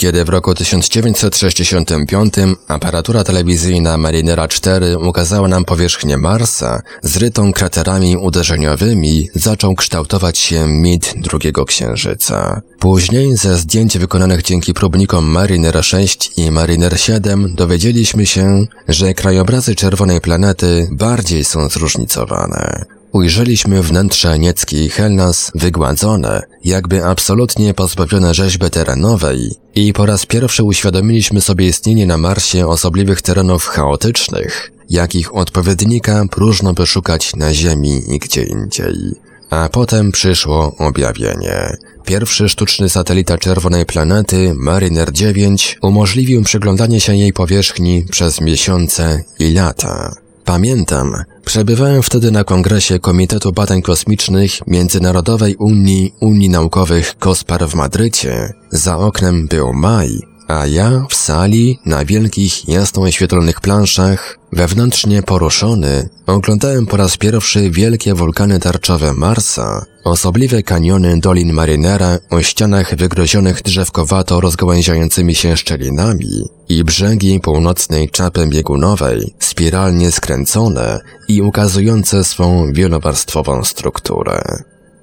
Kiedy 0.00 0.24
w 0.24 0.28
roku 0.28 0.54
1965 0.54 2.34
aparatura 2.68 3.24
telewizyjna 3.24 3.98
Marinera 3.98 4.48
4 4.48 4.98
ukazała 4.98 5.48
nam 5.48 5.64
powierzchnię 5.64 6.16
Marsa 6.16 6.82
zrytą 7.02 7.52
kraterami 7.52 8.16
uderzeniowymi, 8.16 9.28
zaczął 9.34 9.74
kształtować 9.74 10.38
się 10.38 10.66
mit 10.66 11.14
drugiego 11.16 11.64
księżyca. 11.64 12.62
Później 12.78 13.36
ze 13.36 13.56
zdjęć 13.56 13.98
wykonanych 13.98 14.42
dzięki 14.42 14.74
próbnikom 14.74 15.24
Mariner 15.24 15.84
6 15.84 16.30
i 16.36 16.50
Mariner 16.50 17.00
7 17.00 17.54
dowiedzieliśmy 17.54 18.26
się, 18.26 18.66
że 18.88 19.14
krajobrazy 19.14 19.74
czerwonej 19.74 20.20
planety 20.20 20.88
bardziej 20.92 21.44
są 21.44 21.68
zróżnicowane. 21.68 22.84
Ujrzeliśmy 23.12 23.82
wnętrze 23.82 24.38
nieckiej 24.38 24.88
Helnas 24.88 25.52
wygładzone, 25.54 26.42
jakby 26.64 27.04
absolutnie 27.04 27.74
pozbawione 27.74 28.34
rzeźby 28.34 28.70
terenowej 28.70 29.54
i 29.74 29.92
po 29.92 30.06
raz 30.06 30.26
pierwszy 30.26 30.64
uświadomiliśmy 30.64 31.40
sobie 31.40 31.66
istnienie 31.66 32.06
na 32.06 32.18
Marsie 32.18 32.66
osobliwych 32.66 33.22
terenów 33.22 33.66
chaotycznych, 33.66 34.72
jakich 34.90 35.34
odpowiednika 35.34 36.24
próżno 36.30 36.72
by 36.72 36.86
szukać 36.86 37.36
na 37.36 37.54
Ziemi 37.54 38.02
i 38.14 38.18
gdzie 38.18 38.42
indziej. 38.42 38.96
A 39.50 39.68
potem 39.68 40.12
przyszło 40.12 40.76
objawienie. 40.78 41.76
Pierwszy 42.04 42.48
sztuczny 42.48 42.88
satelita 42.88 43.38
czerwonej 43.38 43.86
planety, 43.86 44.54
Mariner 44.54 45.12
9, 45.12 45.78
umożliwił 45.82 46.42
przyglądanie 46.42 47.00
się 47.00 47.16
jej 47.16 47.32
powierzchni 47.32 48.04
przez 48.10 48.40
miesiące 48.40 49.24
i 49.38 49.52
lata. 49.52 50.14
Pamiętam, 50.50 51.14
przebywałem 51.44 52.02
wtedy 52.02 52.30
na 52.30 52.44
kongresie 52.44 52.98
Komitetu 52.98 53.52
Badań 53.52 53.82
Kosmicznych 53.82 54.66
Międzynarodowej 54.66 55.56
Unii 55.56 56.14
Unii 56.20 56.48
Naukowych 56.48 57.14
COSPAR 57.18 57.68
w 57.68 57.74
Madrycie. 57.74 58.52
Za 58.70 58.98
oknem 58.98 59.46
był 59.46 59.72
maj, 59.72 60.18
a 60.48 60.66
ja 60.66 61.06
w 61.10 61.14
sali, 61.14 61.78
na 61.86 62.04
wielkich, 62.04 62.68
jasno 62.68 63.02
oświetlonych 63.02 63.60
planszach, 63.60 64.38
wewnętrznie 64.52 65.22
poruszony, 65.22 66.08
oglądałem 66.26 66.86
po 66.86 66.96
raz 66.96 67.16
pierwszy 67.16 67.70
wielkie 67.70 68.14
wulkany 68.14 68.60
tarczowe 68.60 69.14
Marsa, 69.14 69.86
osobliwe 70.04 70.62
kaniony 70.62 71.20
Dolin 71.20 71.52
Marinera 71.52 72.18
o 72.30 72.42
ścianach 72.42 72.96
wygrozionych 72.96 73.62
drzewkowato 73.62 74.40
rozgałęziającymi 74.40 75.34
się 75.34 75.56
szczelinami 75.56 76.48
i 76.68 76.84
brzegi 76.84 77.40
północnej 77.40 78.10
czapy 78.10 78.46
biegunowej, 78.46 79.34
spiralnie 79.38 80.12
skręcone 80.12 81.00
i 81.28 81.42
ukazujące 81.42 82.24
swą 82.24 82.72
wielowarstwową 82.72 83.64
strukturę. 83.64 84.42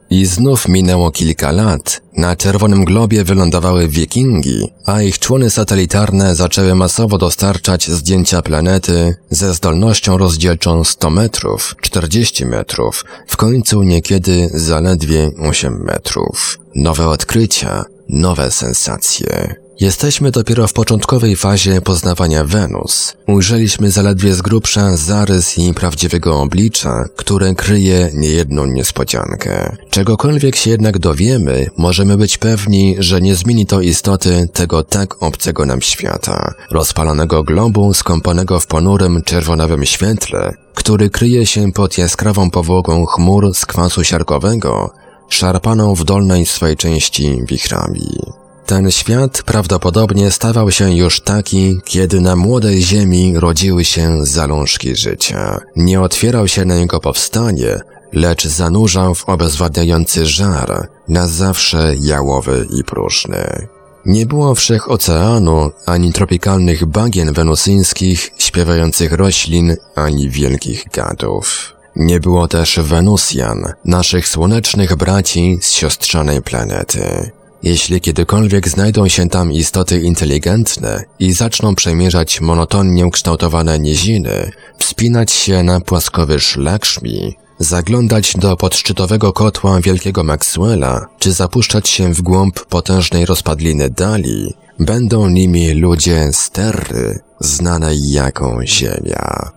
I 0.09 0.25
znów 0.25 0.67
minęło 0.67 1.11
kilka 1.11 1.51
lat. 1.51 2.01
Na 2.17 2.35
czerwonym 2.35 2.85
globie 2.85 3.23
wylądowały 3.23 3.87
wikingi, 3.87 4.71
a 4.85 5.01
ich 5.01 5.19
człony 5.19 5.49
satelitarne 5.49 6.35
zaczęły 6.35 6.75
masowo 6.75 7.17
dostarczać 7.17 7.87
zdjęcia 7.91 8.41
planety 8.41 9.15
ze 9.29 9.53
zdolnością 9.53 10.17
rozdzielczą 10.17 10.83
100 10.83 11.09
metrów, 11.09 11.75
40 11.81 12.45
metrów, 12.45 13.05
w 13.27 13.37
końcu 13.37 13.83
niekiedy 13.83 14.49
zaledwie 14.53 15.31
8 15.39 15.83
metrów. 15.83 16.59
Nowe 16.75 17.07
odkrycia, 17.07 17.85
nowe 18.09 18.51
sensacje. 18.51 19.66
Jesteśmy 19.79 20.31
dopiero 20.31 20.67
w 20.67 20.73
początkowej 20.73 21.35
fazie 21.35 21.81
poznawania 21.81 22.43
Wenus. 22.43 23.13
Ujrzeliśmy 23.27 23.91
zaledwie 23.91 24.33
z 24.33 24.41
grubsza 24.41 24.97
zarys 24.97 25.57
jej 25.57 25.73
prawdziwego 25.73 26.41
oblicza, 26.41 27.05
które 27.15 27.55
kryje 27.55 28.09
niejedną 28.13 28.65
niespodziankę. 28.65 29.77
Czegokolwiek 29.89 30.55
się 30.55 30.69
jednak 30.69 30.99
dowiemy, 30.99 31.67
możemy 31.77 32.17
być 32.17 32.37
pewni, 32.37 32.95
że 32.99 33.21
nie 33.21 33.35
zmieni 33.35 33.65
to 33.65 33.81
istoty 33.81 34.49
tego 34.53 34.83
tak 34.83 35.23
obcego 35.23 35.65
nam 35.65 35.81
świata. 35.81 36.53
Rozpalonego 36.71 37.43
globu 37.43 37.93
skąpanego 37.93 38.59
w 38.59 38.67
ponurym 38.67 39.21
czerwonawym 39.25 39.85
świetle, 39.85 40.53
który 40.75 41.09
kryje 41.09 41.45
się 41.45 41.71
pod 41.71 41.97
jaskrawą 41.97 42.49
powłogą 42.49 43.05
chmur 43.05 43.53
z 43.53 43.65
kwasu 43.65 44.03
siarkowego, 44.03 44.93
szarpaną 45.29 45.95
w 45.95 46.03
dolnej 46.03 46.45
swej 46.45 46.77
części 46.77 47.41
wichrami. 47.47 48.19
Ten 48.67 48.91
świat 48.91 49.43
prawdopodobnie 49.43 50.31
stawał 50.31 50.71
się 50.71 50.95
już 50.95 51.21
taki, 51.21 51.79
kiedy 51.85 52.21
na 52.21 52.35
młodej 52.35 52.81
ziemi 52.81 53.33
rodziły 53.39 53.85
się 53.85 54.25
zalążki 54.25 54.95
życia. 54.95 55.59
Nie 55.75 56.01
otwierał 56.01 56.47
się 56.47 56.65
na 56.65 56.75
jego 56.75 56.99
powstanie, 56.99 57.79
lecz 58.13 58.47
zanurzał 58.47 59.15
w 59.15 59.29
obezwładniający 59.29 60.25
żar, 60.25 60.87
na 61.07 61.27
zawsze 61.27 61.93
jałowy 61.99 62.67
i 62.79 62.83
próżny. 62.83 63.67
Nie 64.05 64.25
było 64.25 64.55
wszech 64.55 64.91
oceanu, 64.91 65.71
ani 65.85 66.13
tropikalnych 66.13 66.85
bagien 66.85 67.33
wenusyńskich, 67.33 68.31
śpiewających 68.37 69.11
roślin, 69.11 69.75
ani 69.95 70.29
wielkich 70.29 70.85
gadów. 70.93 71.73
Nie 71.95 72.19
było 72.19 72.47
też 72.47 72.79
Wenusjan, 72.79 73.73
naszych 73.85 74.27
słonecznych 74.27 74.95
braci 74.95 75.57
z 75.61 75.71
siostrzanej 75.71 76.41
planety. 76.41 77.31
Jeśli 77.63 78.01
kiedykolwiek 78.01 78.69
znajdą 78.69 79.07
się 79.07 79.29
tam 79.29 79.51
istoty 79.51 80.01
inteligentne 80.01 81.03
i 81.19 81.33
zaczną 81.33 81.75
przemierzać 81.75 82.41
monotonnie 82.41 83.05
ukształtowane 83.05 83.79
niziny, 83.79 84.51
wspinać 84.77 85.31
się 85.31 85.63
na 85.63 85.81
płaskowyż 85.81 86.57
Lakshmi, 86.57 87.37
zaglądać 87.59 88.33
do 88.33 88.57
podszczytowego 88.57 89.33
kotła 89.33 89.81
wielkiego 89.81 90.23
Maxwella, 90.23 91.05
czy 91.19 91.31
zapuszczać 91.31 91.89
się 91.89 92.13
w 92.13 92.21
głąb 92.21 92.65
potężnej 92.65 93.25
rozpadliny 93.25 93.89
Dali, 93.89 94.53
będą 94.79 95.29
nimi 95.29 95.73
ludzie 95.73 96.29
z 96.33 96.49
Terry, 96.49 97.19
znanej 97.39 98.11
jako 98.11 98.59
Ziemia. 98.65 99.56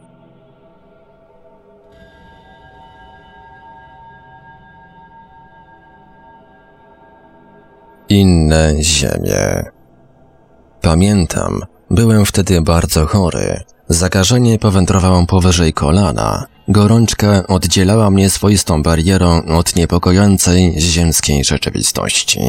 Inne 8.11 8.75
ziemie. 8.81 9.65
Pamiętam, 10.81 11.61
byłem 11.91 12.27
wtedy 12.27 12.63
bardzo 12.63 13.07
chory. 13.07 13.61
Zakażenie 13.89 14.59
powędrowało 14.59 15.27
powyżej 15.27 15.73
kolana. 15.73 16.47
Gorączka 16.69 17.47
oddzielała 17.47 18.11
mnie 18.11 18.31
swoistą 18.31 18.83
barierą 18.83 19.43
od 19.43 19.77
niepokojącej 19.77 20.75
ziemskiej 20.79 21.45
rzeczywistości. 21.45 22.41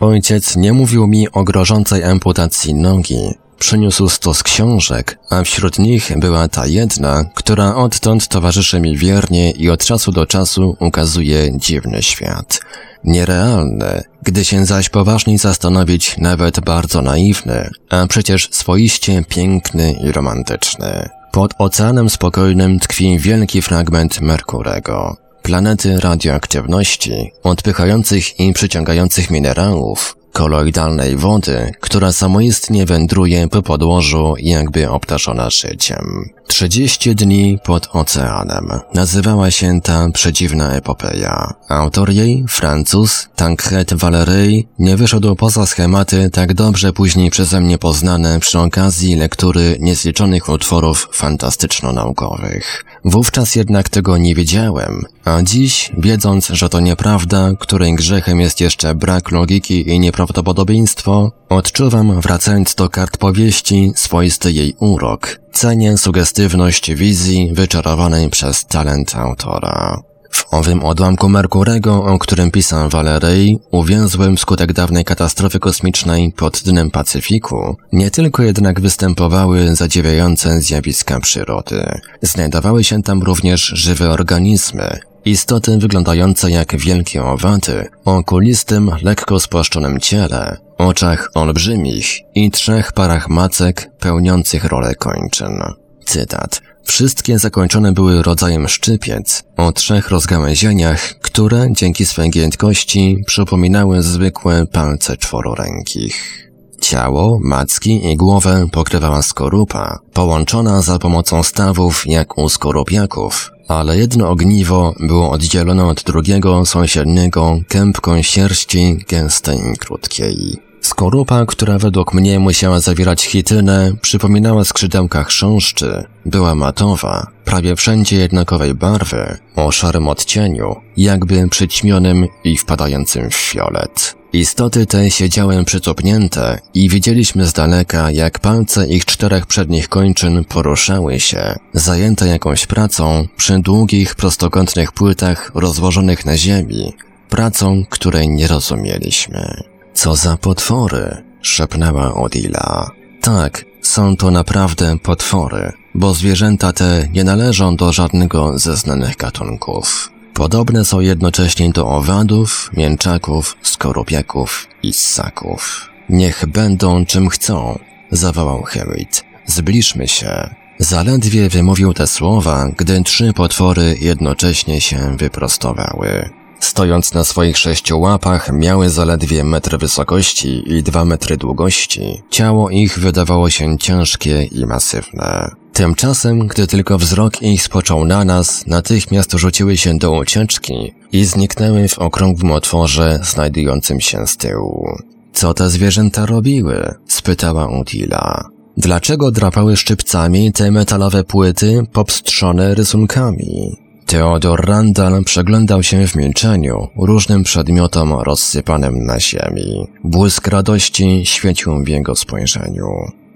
Ojciec 0.00 0.56
nie 0.56 0.72
mówił 0.72 1.06
mi 1.06 1.32
o 1.32 1.44
grożącej 1.44 2.04
amputacji 2.04 2.74
nogi. 2.74 3.34
Przyniósł 3.58 4.08
stos 4.08 4.42
książek, 4.42 5.18
a 5.30 5.42
wśród 5.42 5.78
nich 5.78 6.12
była 6.18 6.48
ta 6.48 6.66
jedna, 6.66 7.24
która 7.34 7.74
odtąd 7.76 8.28
towarzyszy 8.28 8.80
mi 8.80 8.96
wiernie 8.96 9.50
i 9.50 9.70
od 9.70 9.84
czasu 9.84 10.12
do 10.12 10.26
czasu 10.26 10.76
ukazuje 10.80 11.58
dziwny 11.58 12.02
świat. 12.02 12.60
Nierealny, 13.04 14.02
gdy 14.22 14.44
się 14.44 14.66
zaś 14.66 14.88
poważniej 14.88 15.38
zastanowić, 15.38 16.16
nawet 16.18 16.60
bardzo 16.60 17.02
naiwny, 17.02 17.70
a 17.90 18.06
przecież 18.06 18.48
swoiście 18.52 19.24
piękny 19.28 19.92
i 19.92 20.12
romantyczny. 20.12 21.08
Pod 21.32 21.54
oceanem 21.58 22.10
spokojnym 22.10 22.78
tkwi 22.78 23.18
wielki 23.18 23.62
fragment 23.62 24.20
Merkurego, 24.20 25.16
planety 25.42 26.00
radioaktywności, 26.00 27.32
odpychających 27.42 28.40
i 28.40 28.52
przyciągających 28.52 29.30
minerałów, 29.30 30.17
koloidalnej 30.38 31.16
wody, 31.16 31.72
która 31.80 32.12
samoistnie 32.12 32.86
wędruje 32.86 33.48
po 33.48 33.62
podłożu 33.62 34.34
jakby 34.38 34.90
obdarzona 34.90 35.50
życiem. 35.50 36.30
Trzydzieści 36.46 37.14
dni 37.14 37.58
pod 37.64 37.88
oceanem. 37.92 38.68
Nazywała 38.94 39.50
się 39.50 39.80
ta 39.80 40.10
przedziwna 40.10 40.72
epopeja. 40.72 41.54
Autor 41.68 42.10
jej, 42.10 42.44
Francuz, 42.48 43.28
Tancred 43.36 43.94
Valery, 43.94 44.62
nie 44.78 44.96
wyszedł 44.96 45.36
poza 45.36 45.66
schematy 45.66 46.30
tak 46.30 46.54
dobrze 46.54 46.92
później 46.92 47.30
przeze 47.30 47.60
mnie 47.60 47.78
poznane 47.78 48.40
przy 48.40 48.58
okazji 48.58 49.16
lektury 49.16 49.76
niezliczonych 49.80 50.48
utworów 50.48 51.08
fantastyczno-naukowych. 51.12 52.84
Wówczas 53.04 53.56
jednak 53.56 53.88
tego 53.88 54.18
nie 54.18 54.34
wiedziałem, 54.34 55.02
a 55.24 55.42
dziś, 55.42 55.92
wiedząc, 55.98 56.48
że 56.48 56.68
to 56.68 56.80
nieprawda, 56.80 57.50
której 57.60 57.94
grzechem 57.94 58.40
jest 58.40 58.60
jeszcze 58.60 58.94
brak 58.94 59.30
logiki 59.30 59.88
i 59.90 60.00
nieprawdopodobieństwo, 60.00 61.32
odczuwam, 61.48 62.20
wracając 62.20 62.74
do 62.74 62.88
kart 62.90 63.16
powieści, 63.16 63.92
swoisty 63.94 64.52
jej 64.52 64.74
urok, 64.80 65.40
cenię 65.52 65.98
sugestywność 65.98 66.94
wizji 66.94 67.50
wyczarowanej 67.52 68.30
przez 68.30 68.66
talent 68.66 69.14
autora. 69.14 70.02
W 70.38 70.54
owym 70.54 70.84
odłamku 70.84 71.28
Merkurego, 71.28 72.04
o 72.04 72.18
którym 72.18 72.50
pisał 72.50 72.88
Valery, 72.88 73.56
uwięzłym 73.70 74.36
wskutek 74.36 74.72
dawnej 74.72 75.04
katastrofy 75.04 75.58
kosmicznej 75.58 76.32
pod 76.36 76.62
dnem 76.62 76.90
Pacyfiku, 76.90 77.76
nie 77.92 78.10
tylko 78.10 78.42
jednak 78.42 78.80
występowały 78.80 79.76
zadziwiające 79.76 80.60
zjawiska 80.60 81.20
przyrody. 81.20 82.00
Znajdowały 82.22 82.84
się 82.84 83.02
tam 83.02 83.22
również 83.22 83.60
żywe 83.60 84.10
organizmy, 84.10 84.98
Istoty 85.24 85.78
wyglądające 85.78 86.50
jak 86.50 86.76
wielkie 86.76 87.24
owady, 87.24 87.86
o 88.04 88.24
kulistym, 88.24 88.90
lekko 89.02 89.40
spłaszczonym 89.40 90.00
ciele, 90.00 90.56
oczach 90.78 91.30
olbrzymich 91.34 92.20
i 92.34 92.50
trzech 92.50 92.92
parach 92.92 93.28
macek 93.28 93.90
pełniących 94.00 94.64
rolę 94.64 94.94
kończyn. 94.94 95.62
Cytat. 96.06 96.60
Wszystkie 96.88 97.38
zakończone 97.38 97.92
były 97.92 98.22
rodzajem 98.22 98.68
szczypiec 98.68 99.42
o 99.56 99.72
trzech 99.72 100.10
rozgałęzieniach, 100.10 101.14
które 101.22 101.66
dzięki 101.70 102.06
swej 102.06 102.30
giętkości 102.30 103.22
przypominały 103.26 104.02
zwykłe 104.02 104.66
palce 104.66 105.16
czwororękich. 105.16 106.48
Ciało, 106.80 107.38
macki 107.42 108.12
i 108.12 108.16
głowę 108.16 108.66
pokrywała 108.72 109.22
skorupa, 109.22 109.98
połączona 110.12 110.82
za 110.82 110.98
pomocą 110.98 111.42
stawów 111.42 112.04
jak 112.06 112.38
u 112.38 112.48
skorupiaków, 112.48 113.50
ale 113.68 113.98
jedno 113.98 114.30
ogniwo 114.30 114.94
było 115.00 115.30
oddzielone 115.30 115.86
od 115.86 116.02
drugiego 116.02 116.66
sąsiedniego 116.66 117.60
kępką 117.68 118.22
sierści 118.22 119.04
gęstej 119.08 119.58
i 119.74 119.78
krótkiej. 119.78 120.67
Skorupa, 120.88 121.46
która 121.46 121.78
według 121.78 122.14
mnie 122.14 122.38
musiała 122.38 122.80
zawierać 122.80 123.24
chitynę, 123.24 123.92
przypominała 124.00 124.64
skrzydełka 124.64 125.24
chrząszczy, 125.24 126.04
była 126.26 126.54
matowa, 126.54 127.26
prawie 127.44 127.76
wszędzie 127.76 128.16
jednakowej 128.16 128.74
barwy, 128.74 129.36
o 129.56 129.72
szarym 129.72 130.08
odcieniu, 130.08 130.76
jakby 130.96 131.48
przyćmionym 131.48 132.26
i 132.44 132.56
wpadającym 132.56 133.30
w 133.30 133.34
fiolet. 133.34 134.14
Istoty 134.32 134.86
te 134.86 135.10
siedziały 135.10 135.64
przycupnięte 135.64 136.58
i 136.74 136.88
widzieliśmy 136.88 137.46
z 137.46 137.52
daleka, 137.52 138.10
jak 138.10 138.38
palce 138.38 138.86
ich 138.86 139.04
czterech 139.04 139.46
przednich 139.46 139.88
kończyn 139.88 140.44
poruszały 140.44 141.20
się, 141.20 141.54
zajęte 141.72 142.26
jakąś 142.26 142.66
pracą 142.66 143.26
przy 143.36 143.58
długich, 143.58 144.14
prostokątnych 144.14 144.92
płytach 144.92 145.50
rozłożonych 145.54 146.26
na 146.26 146.36
ziemi, 146.36 146.92
pracą, 147.28 147.84
której 147.90 148.28
nie 148.28 148.46
rozumieliśmy. 148.46 149.67
Co 149.98 150.16
za 150.16 150.36
potwory, 150.36 151.22
szepnęła 151.42 152.14
Odila. 152.14 152.90
Tak, 153.20 153.64
są 153.82 154.16
to 154.16 154.30
naprawdę 154.30 154.98
potwory, 154.98 155.72
bo 155.94 156.14
zwierzęta 156.14 156.72
te 156.72 157.08
nie 157.12 157.24
należą 157.24 157.76
do 157.76 157.92
żadnego 157.92 158.58
ze 158.58 158.76
znanych 158.76 159.16
gatunków. 159.16 160.12
Podobne 160.34 160.84
są 160.84 161.00
jednocześnie 161.00 161.70
do 161.70 161.88
owadów, 161.88 162.70
mięczaków, 162.76 163.56
skorupiaków 163.62 164.68
i 164.82 164.92
ssaków. 164.92 165.90
Niech 166.08 166.46
będą 166.46 167.06
czym 167.06 167.28
chcą, 167.28 167.78
zawołał 168.10 168.62
Hewitt. 168.62 169.24
Zbliżmy 169.46 170.08
się. 170.08 170.54
Zaledwie 170.78 171.48
wymówił 171.48 171.94
te 171.94 172.06
słowa, 172.06 172.68
gdy 172.76 173.02
trzy 173.02 173.32
potwory 173.32 173.96
jednocześnie 174.00 174.80
się 174.80 175.16
wyprostowały. 175.16 176.37
Stojąc 176.60 177.14
na 177.14 177.24
swoich 177.24 177.58
sześciu 177.58 178.00
łapach, 178.00 178.52
miały 178.52 178.90
zaledwie 178.90 179.44
metr 179.44 179.78
wysokości 179.78 180.72
i 180.72 180.82
dwa 180.82 181.04
metry 181.04 181.36
długości. 181.36 182.22
Ciało 182.30 182.70
ich 182.70 182.98
wydawało 182.98 183.50
się 183.50 183.78
ciężkie 183.78 184.44
i 184.44 184.66
masywne. 184.66 185.50
Tymczasem, 185.72 186.46
gdy 186.46 186.66
tylko 186.66 186.98
wzrok 186.98 187.42
ich 187.42 187.62
spoczął 187.62 188.04
na 188.04 188.24
nas, 188.24 188.66
natychmiast 188.66 189.32
rzuciły 189.32 189.76
się 189.76 189.98
do 189.98 190.12
ucieczki 190.12 190.94
i 191.12 191.24
zniknęły 191.24 191.88
w 191.88 191.98
okrągłym 191.98 192.52
otworze 192.52 193.20
znajdującym 193.22 194.00
się 194.00 194.26
z 194.26 194.36
tyłu. 194.36 194.98
Co 195.32 195.54
te 195.54 195.70
zwierzęta 195.70 196.26
robiły? 196.26 196.94
spytała 197.06 197.66
Utila. 197.80 198.48
Dlaczego 198.76 199.30
drapały 199.30 199.76
szczypcami 199.76 200.52
te 200.52 200.70
metalowe 200.70 201.24
płyty 201.24 201.82
popstrzone 201.92 202.74
rysunkami? 202.74 203.76
Theodor 204.08 204.66
Randall 204.66 205.24
przeglądał 205.24 205.82
się 205.82 206.06
w 206.06 206.16
milczeniu 206.16 206.88
różnym 206.96 207.42
przedmiotom 207.42 208.12
rozsypanym 208.12 209.04
na 209.04 209.20
ziemi. 209.20 209.86
Błysk 210.04 210.48
radości 210.48 211.22
świecił 211.26 211.84
w 211.84 211.88
jego 211.88 212.14
spojrzeniu. 212.14 212.86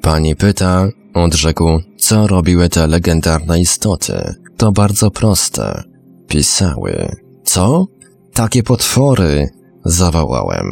Pani 0.02 0.36
pyta, 0.36 0.88
odrzekł, 1.14 1.80
co 1.96 2.26
robiły 2.26 2.68
te 2.68 2.86
legendarne 2.86 3.60
istoty. 3.60 4.34
To 4.56 4.72
bardzo 4.72 5.10
proste. 5.10 5.82
Pisały. 6.28 7.16
Co? 7.44 7.86
Takie 8.34 8.62
potwory! 8.62 9.48
Zawołałem. 9.84 10.66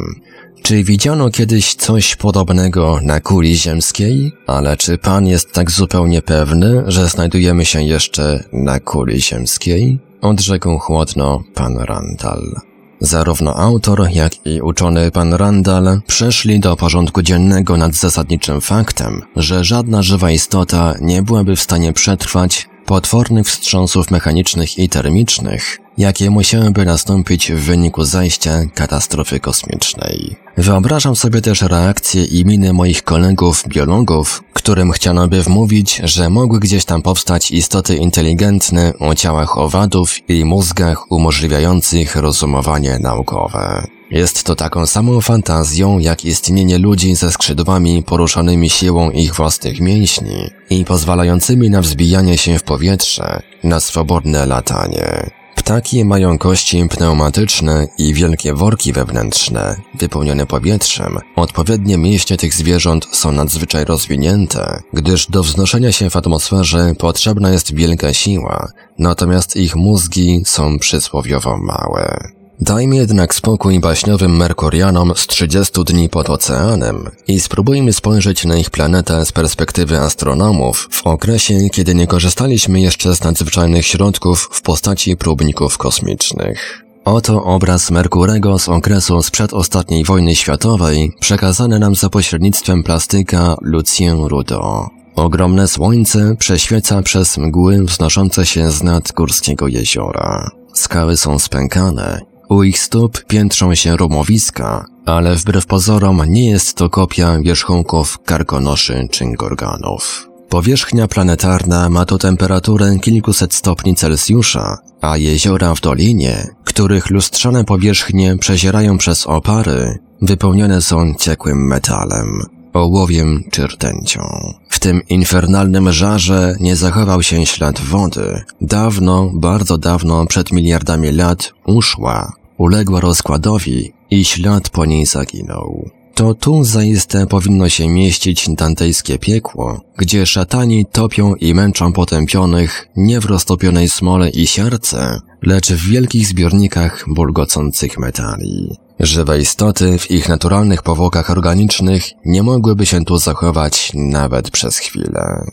Czy 0.61 0.83
widziano 0.83 1.29
kiedyś 1.29 1.75
coś 1.75 2.15
podobnego 2.15 2.99
na 3.03 3.19
kuli 3.19 3.55
ziemskiej? 3.55 4.31
Ale 4.47 4.77
czy 4.77 4.97
pan 4.97 5.27
jest 5.27 5.53
tak 5.53 5.71
zupełnie 5.71 6.21
pewny, 6.21 6.83
że 6.87 7.07
znajdujemy 7.07 7.65
się 7.65 7.83
jeszcze 7.83 8.43
na 8.53 8.79
kuli 8.79 9.21
ziemskiej? 9.21 9.99
Odrzekł 10.21 10.77
chłodno 10.77 11.43
pan 11.53 11.77
Randall. 11.77 12.55
Zarówno 12.99 13.55
autor, 13.55 14.07
jak 14.11 14.45
i 14.45 14.61
uczony 14.61 15.11
pan 15.11 15.33
Randall 15.33 16.01
przeszli 16.07 16.59
do 16.59 16.75
porządku 16.75 17.21
dziennego 17.21 17.77
nad 17.77 17.95
zasadniczym 17.95 18.61
faktem, 18.61 19.21
że 19.35 19.63
żadna 19.63 20.01
żywa 20.01 20.31
istota 20.31 20.93
nie 21.01 21.23
byłaby 21.23 21.55
w 21.55 21.61
stanie 21.61 21.93
przetrwać 21.93 22.69
potwornych 22.85 23.47
wstrząsów 23.47 24.11
mechanicznych 24.11 24.77
i 24.77 24.89
termicznych, 24.89 25.77
jakie 25.97 26.29
musiałyby 26.29 26.85
nastąpić 26.85 27.51
w 27.51 27.59
wyniku 27.59 28.03
zajścia 28.03 28.51
katastrofy 28.73 29.39
kosmicznej. 29.39 30.35
Wyobrażam 30.57 31.15
sobie 31.15 31.41
też 31.41 31.61
reakcje 31.61 32.25
i 32.25 32.45
miny 32.45 32.73
moich 32.73 33.03
kolegów 33.03 33.63
biologów, 33.67 34.43
którym 34.53 34.91
chciano 34.91 35.27
by 35.27 35.43
wmówić, 35.43 36.01
że 36.03 36.29
mogły 36.29 36.59
gdzieś 36.59 36.85
tam 36.85 37.01
powstać 37.01 37.51
istoty 37.51 37.95
inteligentne 37.95 38.93
o 38.99 39.15
ciałach 39.15 39.57
owadów 39.57 40.29
i 40.29 40.45
mózgach 40.45 41.11
umożliwiających 41.11 42.15
rozumowanie 42.15 42.99
naukowe. 42.99 43.87
Jest 44.11 44.43
to 44.43 44.55
taką 44.55 44.85
samą 44.85 45.21
fantazją, 45.21 45.99
jak 45.99 46.25
istnienie 46.25 46.77
ludzi 46.77 47.15
ze 47.15 47.31
skrzydłami 47.31 48.03
poruszanymi 48.03 48.69
siłą 48.69 49.11
ich 49.11 49.35
własnych 49.35 49.79
mięśni 49.79 50.49
i 50.69 50.85
pozwalającymi 50.85 51.69
na 51.69 51.81
wzbijanie 51.81 52.37
się 52.37 52.57
w 52.57 52.63
powietrze, 52.63 53.41
na 53.63 53.79
swobodne 53.79 54.45
latanie. 54.45 55.40
Ptaki 55.61 56.05
mają 56.05 56.37
kości 56.37 56.87
pneumatyczne 56.89 57.87
i 57.97 58.13
wielkie 58.13 58.53
worki 58.53 58.93
wewnętrzne, 58.93 59.75
wypełnione 59.99 60.45
powietrzem. 60.45 61.19
Odpowiednie 61.35 61.97
mięśnie 61.97 62.37
tych 62.37 62.53
zwierząt 62.53 63.07
są 63.11 63.31
nadzwyczaj 63.31 63.85
rozwinięte, 63.85 64.81
gdyż 64.93 65.27
do 65.27 65.43
wznoszenia 65.43 65.91
się 65.91 66.09
w 66.09 66.15
atmosferze 66.15 66.93
potrzebna 66.99 67.49
jest 67.49 67.75
wielka 67.75 68.13
siła, 68.13 68.67
natomiast 68.99 69.55
ich 69.55 69.75
mózgi 69.75 70.41
są 70.45 70.79
przysłowiowo 70.79 71.57
małe. 71.57 72.40
Dajmy 72.63 72.95
jednak 72.95 73.35
spokój 73.35 73.79
baśniowym 73.79 74.37
Merkurianom 74.37 75.13
z 75.15 75.27
30 75.27 75.83
dni 75.83 76.09
pod 76.09 76.29
oceanem 76.29 77.09
i 77.27 77.39
spróbujmy 77.39 77.93
spojrzeć 77.93 78.45
na 78.45 78.57
ich 78.57 78.69
planetę 78.69 79.25
z 79.25 79.31
perspektywy 79.31 79.99
astronomów 79.99 80.87
w 80.91 81.07
okresie, 81.07 81.69
kiedy 81.71 81.95
nie 81.95 82.07
korzystaliśmy 82.07 82.81
jeszcze 82.81 83.15
z 83.15 83.23
nadzwyczajnych 83.23 83.85
środków 83.85 84.49
w 84.51 84.61
postaci 84.61 85.17
próbników 85.17 85.77
kosmicznych. 85.77 86.83
Oto 87.05 87.43
obraz 87.43 87.91
Merkurego 87.91 88.59
z 88.59 88.69
okresu 88.69 89.21
sprzed 89.21 89.53
ostatniej 89.53 90.03
wojny 90.03 90.35
światowej, 90.35 91.11
przekazany 91.19 91.79
nam 91.79 91.95
za 91.95 92.09
pośrednictwem 92.09 92.83
plastyka 92.83 93.55
Lucien 93.61 94.23
Rudo. 94.23 94.89
Ogromne 95.15 95.67
słońce 95.67 96.35
prześwieca 96.39 97.01
przez 97.01 97.37
mgły 97.37 97.83
wznoszące 97.83 98.45
się 98.45 98.71
z 98.71 98.83
nad 98.83 99.11
górskiego 99.11 99.67
jeziora. 99.67 100.51
Skały 100.73 101.17
są 101.17 101.39
spękane, 101.39 102.30
u 102.51 102.63
ich 102.63 102.79
stóp 102.79 103.25
piętrzą 103.25 103.75
się 103.75 103.97
rumowiska, 103.97 104.85
ale 105.05 105.35
wbrew 105.35 105.65
pozorom 105.65 106.21
nie 106.27 106.49
jest 106.49 106.75
to 106.75 106.89
kopia 106.89 107.39
wierzchołków 107.41 108.19
karkonoszy 108.25 109.07
czy 109.11 109.25
gorganów. 109.25 110.27
Powierzchnia 110.49 111.07
planetarna 111.07 111.89
ma 111.89 112.05
tu 112.05 112.17
temperaturę 112.17 112.99
kilkuset 113.01 113.53
stopni 113.53 113.95
Celsjusza, 113.95 114.77
a 115.01 115.17
jeziora 115.17 115.75
w 115.75 115.81
dolinie, 115.81 116.47
których 116.63 117.09
lustrzane 117.09 117.63
powierzchnie 117.63 118.37
przezierają 118.37 118.97
przez 118.97 119.27
opary, 119.27 119.99
wypełnione 120.21 120.81
są 120.81 121.13
ciekłym 121.19 121.67
metalem, 121.67 122.41
ołowiem 122.73 123.43
czy 123.51 123.67
rtęcią. 123.67 124.21
W 124.69 124.79
tym 124.79 125.01
infernalnym 125.09 125.91
żarze 125.91 126.55
nie 126.59 126.75
zachował 126.75 127.23
się 127.23 127.45
ślad 127.45 127.81
wody. 127.81 128.41
Dawno, 128.61 129.31
bardzo 129.33 129.77
dawno, 129.77 130.25
przed 130.25 130.51
miliardami 130.51 131.11
lat, 131.11 131.53
uszła, 131.65 132.40
uległa 132.61 132.99
rozkładowi 132.99 133.93
i 134.11 134.25
ślad 134.25 134.69
po 134.69 134.85
niej 134.85 135.05
zaginął. 135.05 135.89
To 136.15 136.33
tu 136.33 136.63
zaiste 136.63 137.27
powinno 137.27 137.69
się 137.69 137.87
mieścić 137.89 138.49
dantejskie 138.49 139.19
piekło, 139.19 139.81
gdzie 139.97 140.25
szatani 140.25 140.85
topią 140.85 141.35
i 141.35 141.53
męczą 141.53 141.93
potępionych 141.93 142.87
nie 142.95 143.19
w 143.19 143.25
roztopionej 143.25 143.89
smole 143.89 144.29
i 144.29 144.47
siarce, 144.47 145.19
lecz 145.41 145.71
w 145.71 145.89
wielkich 145.89 146.27
zbiornikach 146.27 147.05
bulgocących 147.07 147.97
metali. 147.97 148.77
Żywe 148.99 149.39
istoty 149.39 149.97
w 149.97 150.11
ich 150.11 150.29
naturalnych 150.29 150.83
powłokach 150.83 151.31
organicznych 151.31 152.03
nie 152.25 152.43
mogłyby 152.43 152.85
się 152.85 153.05
tu 153.05 153.17
zachować 153.17 153.91
nawet 153.95 154.51
przez 154.51 154.77
chwilę. 154.77 155.45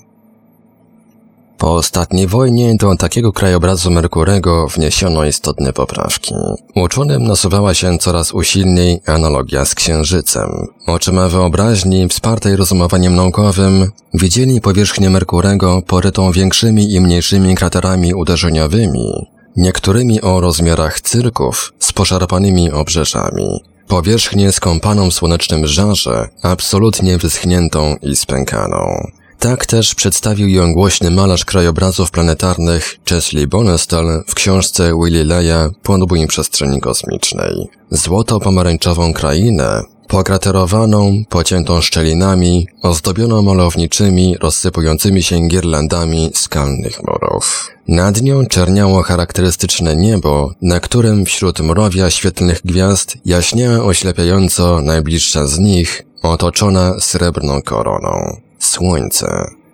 Po 1.59 1.75
ostatniej 1.75 2.27
wojnie 2.27 2.77
do 2.77 2.97
takiego 2.97 3.33
krajobrazu 3.33 3.91
Merkurego 3.91 4.67
wniesiono 4.67 5.25
istotne 5.25 5.73
poprawki. 5.73 6.35
Uczonym 6.75 7.23
nasuwała 7.23 7.75
się 7.75 7.99
coraz 7.99 8.33
usilniej 8.33 9.01
analogia 9.07 9.65
z 9.65 9.75
Księżycem. 9.75 10.49
Oczyma 10.87 11.29
wyobraźni, 11.29 12.09
wspartej 12.09 12.57
rozumowaniem 12.57 13.17
naukowym, 13.17 13.91
widzieli 14.15 14.61
powierzchnię 14.61 15.11
Merkurego 15.11 15.83
porytą 15.87 16.33
większymi 16.33 16.93
i 16.93 17.01
mniejszymi 17.01 17.55
kraterami 17.55 18.15
uderzeniowymi, 18.15 19.27
niektórymi 19.57 20.21
o 20.21 20.41
rozmiarach 20.41 21.01
cyrków 21.01 21.73
z 21.79 21.93
poszarpanymi 21.93 22.71
obrzeżami. 22.71 23.61
Powierzchnię 23.89 24.53
skąpaną 24.53 25.11
w 25.11 25.15
słonecznym 25.15 25.67
żarze, 25.67 26.29
absolutnie 26.43 27.19
wyschniętą 27.19 27.97
i 28.03 28.17
spękaną. 28.17 29.11
Tak 29.39 29.67
też 29.67 29.95
przedstawił 29.95 30.49
ją 30.49 30.73
głośny 30.73 31.11
malarz 31.11 31.45
krajobrazów 31.45 32.11
planetarnych 32.11 32.97
Chesley 33.09 33.47
Bonestell 33.47 34.23
w 34.27 34.35
książce 34.35 34.93
Willie 35.05 35.25
Leya 35.25 35.71
Podbój 35.83 36.27
przestrzeni 36.27 36.81
kosmicznej. 36.81 37.69
Złoto-pomarańczową 37.91 39.13
krainę, 39.13 39.83
pokraterowaną, 40.09 41.23
pociętą 41.29 41.81
szczelinami, 41.81 42.67
ozdobioną 42.83 43.43
malowniczymi, 43.43 44.37
rozsypującymi 44.41 45.23
się 45.23 45.49
girlandami 45.49 46.31
skalnych 46.35 47.03
murów. 47.03 47.71
Nad 47.89 48.23
nią 48.23 48.47
czerniało 48.47 49.03
charakterystyczne 49.03 49.97
niebo, 49.97 50.51
na 50.63 50.81
którym 50.81 51.25
wśród 51.25 51.61
mrowia 51.61 52.11
świetlnych 52.11 52.61
gwiazd 52.65 53.17
jaśniała 53.25 53.85
oślepiająco 53.85 54.83
najbliższa 54.83 55.47
z 55.47 55.59
nich, 55.59 56.03
otoczona 56.23 56.95
srebrną 57.01 57.63
koroną. 57.63 58.48
Słońce. 58.79 59.27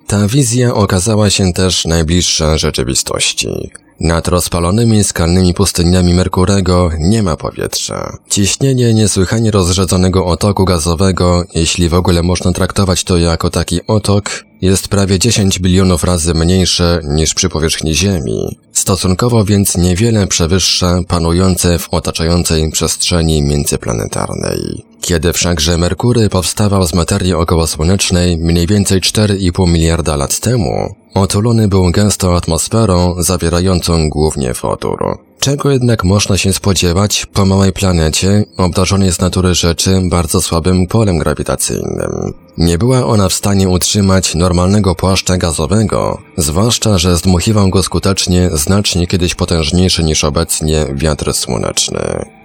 Ta 0.06 0.28
wizja 0.28 0.74
okazała 0.74 1.30
się 1.30 1.52
też 1.52 1.84
najbliższa 1.84 2.58
rzeczywistości. 2.58 3.70
Nad 4.00 4.28
rozpalonymi 4.28 5.04
skalnymi 5.04 5.54
pustyniami 5.54 6.14
Merkurego 6.14 6.90
nie 6.98 7.22
ma 7.22 7.36
powietrza. 7.36 8.18
Ciśnienie 8.28 8.94
niesłychanie 8.94 9.50
rozrzedzonego 9.50 10.26
otoku 10.26 10.64
gazowego, 10.64 11.44
jeśli 11.54 11.88
w 11.88 11.94
ogóle 11.94 12.22
można 12.22 12.52
traktować 12.52 13.04
to 13.04 13.16
jako 13.16 13.50
taki 13.50 13.86
otok, 13.86 14.44
jest 14.60 14.88
prawie 14.88 15.18
10 15.18 15.58
bilionów 15.58 16.04
razy 16.04 16.34
mniejsze 16.34 17.00
niż 17.04 17.34
przy 17.34 17.48
powierzchni 17.48 17.94
Ziemi. 17.94 18.58
Stosunkowo 18.72 19.44
więc 19.44 19.76
niewiele 19.76 20.26
przewyższa 20.26 21.00
panujące 21.08 21.78
w 21.78 21.88
otaczającej 21.90 22.70
przestrzeni 22.70 23.42
międzyplanetarnej. 23.42 24.84
Kiedy 25.00 25.32
wszakże 25.32 25.78
Merkury 25.78 26.28
powstawał 26.28 26.86
z 26.86 26.94
materii 26.94 27.34
okołosłonecznej 27.34 28.36
mniej 28.36 28.66
więcej 28.66 29.00
4,5 29.00 29.72
miliarda 29.72 30.16
lat 30.16 30.40
temu, 30.40 30.94
otulony 31.14 31.68
był 31.68 31.90
gęstą 31.90 32.36
atmosferą 32.36 33.14
zawierającą 33.18 34.08
głównie 34.08 34.52
wodór. 34.52 35.18
Czego 35.40 35.70
jednak 35.70 36.04
można 36.04 36.38
się 36.38 36.52
spodziewać 36.52 37.26
po 37.26 37.46
małej 37.46 37.72
planecie, 37.72 38.44
obdarzonej 38.56 39.12
z 39.12 39.20
natury 39.20 39.54
rzeczy 39.54 40.00
bardzo 40.10 40.40
słabym 40.42 40.86
polem 40.86 41.18
grawitacyjnym? 41.18 42.34
Nie 42.58 42.78
była 42.78 43.06
ona 43.06 43.28
w 43.28 43.32
stanie 43.32 43.68
utrzymać 43.68 44.34
normalnego 44.34 44.94
płaszcza 44.94 45.36
gazowego, 45.36 46.18
zwłaszcza, 46.36 46.98
że 46.98 47.16
zdmuchiwał 47.16 47.70
go 47.70 47.82
skutecznie 47.82 48.50
znacznie 48.52 49.06
kiedyś 49.06 49.34
potężniejszy 49.34 50.04
niż 50.04 50.24
obecnie 50.24 50.86
wiatr 50.94 51.32
słoneczny. 51.32 52.00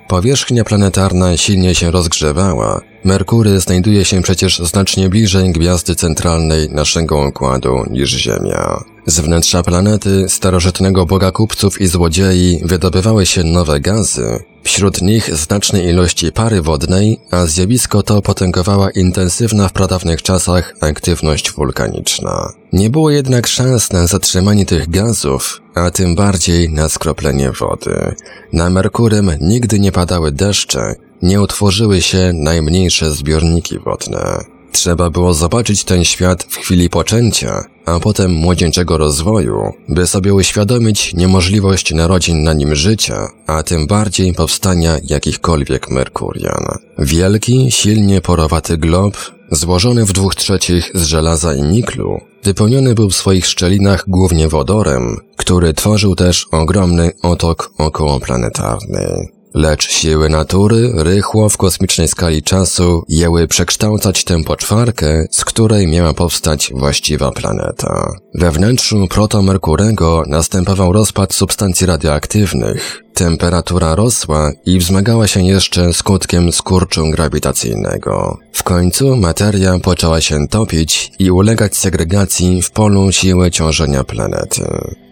Powierzchnia 0.07 0.63
planetarna 0.63 1.37
silnie 1.37 1.75
się 1.75 1.91
rozgrzewała. 1.91 2.81
Merkury 3.03 3.59
znajduje 3.59 4.05
się 4.05 4.21
przecież 4.21 4.59
znacznie 4.59 5.09
bliżej 5.09 5.51
gwiazdy 5.51 5.95
centralnej 5.95 6.69
naszego 6.69 7.27
układu 7.27 7.83
niż 7.89 8.09
Ziemia. 8.09 8.83
Z 9.05 9.19
wnętrza 9.19 9.63
planety 9.63 10.25
starożytnego 10.29 11.05
boga 11.05 11.31
kupców 11.31 11.81
i 11.81 11.87
złodziei 11.87 12.61
wydobywały 12.65 13.25
się 13.25 13.43
nowe 13.43 13.79
gazy, 13.79 14.39
wśród 14.63 15.01
nich 15.01 15.35
znaczne 15.35 15.83
ilości 15.83 16.31
pary 16.31 16.61
wodnej, 16.61 17.19
a 17.31 17.45
zjawisko 17.45 18.03
to 18.03 18.21
potęgowała 18.21 18.91
intensywna 18.91 19.67
w 19.67 19.73
pradawnych 19.73 20.21
czasach 20.21 20.73
aktywność 20.81 21.51
wulkaniczna. 21.51 22.53
Nie 22.73 22.89
było 22.89 23.09
jednak 23.09 23.47
szans 23.47 23.91
na 23.91 24.07
zatrzymanie 24.07 24.65
tych 24.65 24.89
gazów, 24.89 25.61
a 25.75 25.91
tym 25.91 26.15
bardziej 26.15 26.69
na 26.69 26.89
skroplenie 26.89 27.51
wody. 27.51 28.15
Na 28.53 28.69
Merkurym 28.69 29.31
nigdy 29.41 29.79
nie 29.79 29.91
padały 29.91 30.31
deszcze, 30.31 30.95
nie 31.21 31.41
utworzyły 31.41 32.01
się 32.01 32.31
najmniejsze 32.33 33.11
zbiorniki 33.11 33.79
wodne. 33.79 34.39
Trzeba 34.71 35.09
było 35.09 35.33
zobaczyć 35.33 35.83
ten 35.83 36.03
świat 36.03 36.43
w 36.43 36.57
chwili 36.57 36.89
poczęcia, 36.89 37.63
a 37.85 37.99
potem 37.99 38.31
młodzieńczego 38.31 38.97
rozwoju, 38.97 39.73
by 39.89 40.07
sobie 40.07 40.33
uświadomić 40.33 41.13
niemożliwość 41.13 41.93
narodzin 41.93 42.43
na 42.43 42.53
nim 42.53 42.75
życia, 42.75 43.27
a 43.47 43.63
tym 43.63 43.87
bardziej 43.87 44.33
powstania 44.33 44.97
jakichkolwiek 45.03 45.89
Merkurian. 45.89 46.65
Wielki, 46.99 47.71
silnie 47.71 48.21
porowaty 48.21 48.77
glob, 48.77 49.17
złożony 49.51 50.05
w 50.05 50.13
dwóch 50.13 50.35
trzecich 50.35 50.91
z 50.93 51.03
żelaza 51.03 51.53
i 51.53 51.61
niklu, 51.61 52.21
wypełniony 52.43 52.95
był 52.95 53.09
w 53.09 53.15
swoich 53.15 53.45
szczelinach 53.45 54.03
głównie 54.07 54.47
wodorem, 54.47 55.17
który 55.37 55.73
tworzył 55.73 56.15
też 56.15 56.47
ogromny 56.51 57.11
otok 57.21 57.71
okołoplanetarny. 57.77 59.38
Lecz 59.53 59.89
siły 59.89 60.29
natury 60.29 60.91
rychło 60.95 61.49
w 61.49 61.57
kosmicznej 61.57 62.07
skali 62.07 62.43
czasu 62.43 63.03
jęły 63.07 63.47
przekształcać 63.47 64.23
tę 64.23 64.43
poczwarkę, 64.43 65.25
z 65.31 65.45
której 65.45 65.87
miała 65.87 66.13
powstać 66.13 66.71
właściwa 66.75 67.31
planeta. 67.31 68.11
We 68.35 68.51
wnętrzu 68.51 69.07
protomerkurego 69.07 70.23
następował 70.27 70.93
rozpad 70.93 71.33
substancji 71.33 71.87
radioaktywnych. 71.87 73.03
Temperatura 73.13 73.95
rosła 73.95 74.51
i 74.65 74.77
wzmagała 74.77 75.27
się 75.27 75.45
jeszcze 75.45 75.93
skutkiem 75.93 76.51
skurczu 76.51 77.09
grawitacyjnego. 77.11 78.37
W 78.53 78.63
końcu 78.63 79.15
materia 79.15 79.79
poczęła 79.79 80.21
się 80.21 80.47
topić 80.47 81.11
i 81.19 81.31
ulegać 81.31 81.77
segregacji 81.77 82.61
w 82.61 82.71
polu 82.71 83.11
siły 83.11 83.51
ciążenia 83.51 84.03
planety. 84.03 84.63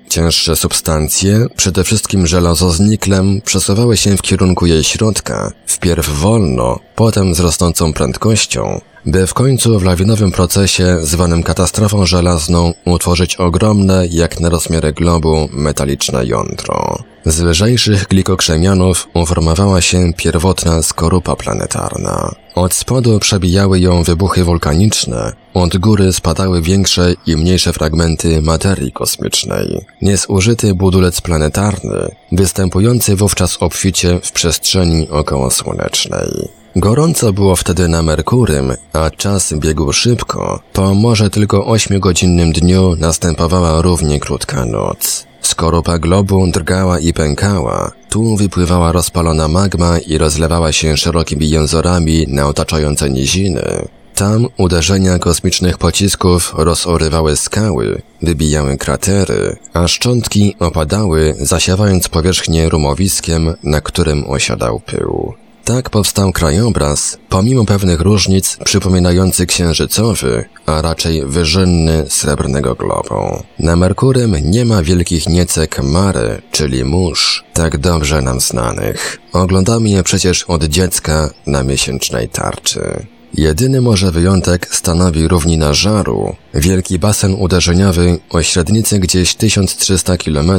Cięższe 0.10 0.56
substancje, 0.56 1.48
przede 1.56 1.84
wszystkim 1.84 2.28
żelazo 2.28 2.72
z 2.72 2.80
niklem, 2.80 3.42
przesuwały 3.42 3.98
się 3.98 4.18
w 4.18 4.22
kierunku 4.22 4.66
jej 4.66 4.84
środka, 4.84 5.52
wpierw 5.66 6.10
wolno, 6.10 6.80
potem 6.96 7.36
z 7.36 7.40
rosnącą 7.40 7.94
prędkością, 7.94 8.82
by 9.06 9.28
w 9.28 9.34
końcu 9.34 9.80
w 9.80 9.84
lawinowym 9.84 10.32
procesie 10.32 10.98
zwanym 11.02 11.44
katastrofą 11.44 12.06
żelazną 12.06 12.74
utworzyć 12.86 13.36
ogromne, 13.36 14.08
jak 14.12 14.40
na 14.40 14.50
rozmiary 14.50 14.94
globu, 14.94 15.50
metaliczne 15.52 16.26
jądro. 16.26 17.04
Z 17.28 17.42
lżejszych 17.42 18.08
glikokrzemianów 18.08 19.08
uformowała 19.14 19.82
się 19.82 20.14
pierwotna 20.14 20.82
skorupa 20.84 21.36
planetarna. 21.36 22.32
Od 22.56 22.74
spodu 22.74 23.20
przebijały 23.20 23.80
ją 23.80 24.04
wybuchy 24.04 24.44
wulkaniczne, 24.44 25.34
od 25.54 25.78
góry 25.78 26.14
spadały 26.14 26.62
większe 26.62 27.14
i 27.26 27.36
mniejsze 27.36 27.74
fragmenty 27.74 28.42
materii 28.42 28.92
kosmicznej. 28.92 29.86
Niezużyty 30.02 30.74
budulec 30.74 31.22
planetarny, 31.22 32.16
występujący 32.32 33.16
wówczas 33.16 33.58
obficie 33.60 34.20
w 34.24 34.32
przestrzeni 34.32 35.10
okołosłonecznej. 35.10 36.50
Gorąco 36.76 37.34
było 37.34 37.56
wtedy 37.56 37.88
na 37.88 38.04
Merkurym, 38.04 38.74
a 38.94 39.10
czas 39.10 39.54
biegł 39.54 39.94
szybko. 39.94 40.60
Po 40.74 40.94
może 40.94 41.30
tylko 41.30 41.66
ośmiogodzinnym 41.66 42.52
dniu 42.52 42.96
następowała 43.00 43.82
równie 43.82 44.20
krótka 44.20 44.66
noc. 44.66 45.28
Skorupa 45.48 46.00
globu 46.00 46.48
drgała 46.48 47.00
i 47.00 47.14
pękała. 47.14 47.92
Tu 48.10 48.36
wypływała 48.36 48.92
rozpalona 48.92 49.48
magma 49.48 50.00
i 50.00 50.18
rozlewała 50.18 50.72
się 50.72 50.98
szerokimi 50.98 51.50
jęzorami 51.50 52.26
na 52.28 52.48
otaczające 52.48 53.10
niziny. 53.10 53.88
Tam 54.16 54.48
uderzenia 54.58 55.20
kosmicznych 55.20 55.78
pocisków 55.78 56.54
rozorywały 56.58 57.38
skały, 57.38 58.02
wybijały 58.22 58.78
kratery, 58.78 59.58
a 59.74 59.88
szczątki 59.88 60.56
opadały, 60.60 61.36
zasiewając 61.40 62.10
powierzchnię 62.10 62.70
rumowiskiem, 62.70 63.54
na 63.64 63.82
którym 63.82 64.30
osiadał 64.30 64.80
pył. 64.80 65.34
Tak 65.68 65.90
powstał 65.90 66.32
krajobraz, 66.32 67.18
pomimo 67.30 67.66
pewnych 67.66 68.02
różnic 68.02 68.58
przypominający 68.66 69.46
księżycowy, 69.46 70.46
a 70.66 70.82
raczej 70.82 71.26
wyżynny 71.26 72.06
srebrnego 72.10 72.76
globu. 72.76 73.44
Na 73.60 73.76
Merkurym 73.76 74.36
nie 74.44 74.66
ma 74.66 74.84
wielkich 74.84 75.30
niecek 75.30 75.84
Mary, 75.84 76.42
czyli 76.52 76.84
mórz, 76.84 77.46
tak 77.54 77.78
dobrze 77.78 78.22
nam 78.22 78.40
znanych. 78.40 79.20
Oglądamy 79.34 79.90
je 79.90 80.04
przecież 80.04 80.44
od 80.44 80.64
dziecka 80.64 81.30
na 81.48 81.64
miesięcznej 81.64 82.30
tarczy. 82.30 83.06
Jedyny 83.34 83.82
może 83.82 84.12
wyjątek 84.12 84.76
stanowi 84.76 85.28
równina 85.28 85.74
żaru, 85.74 86.36
wielki 86.54 87.00
basen 87.00 87.36
uderzeniowy 87.40 88.20
o 88.30 88.42
średnicy 88.44 89.00
gdzieś 89.00 89.36
1300 89.36 90.18
km 90.18 90.52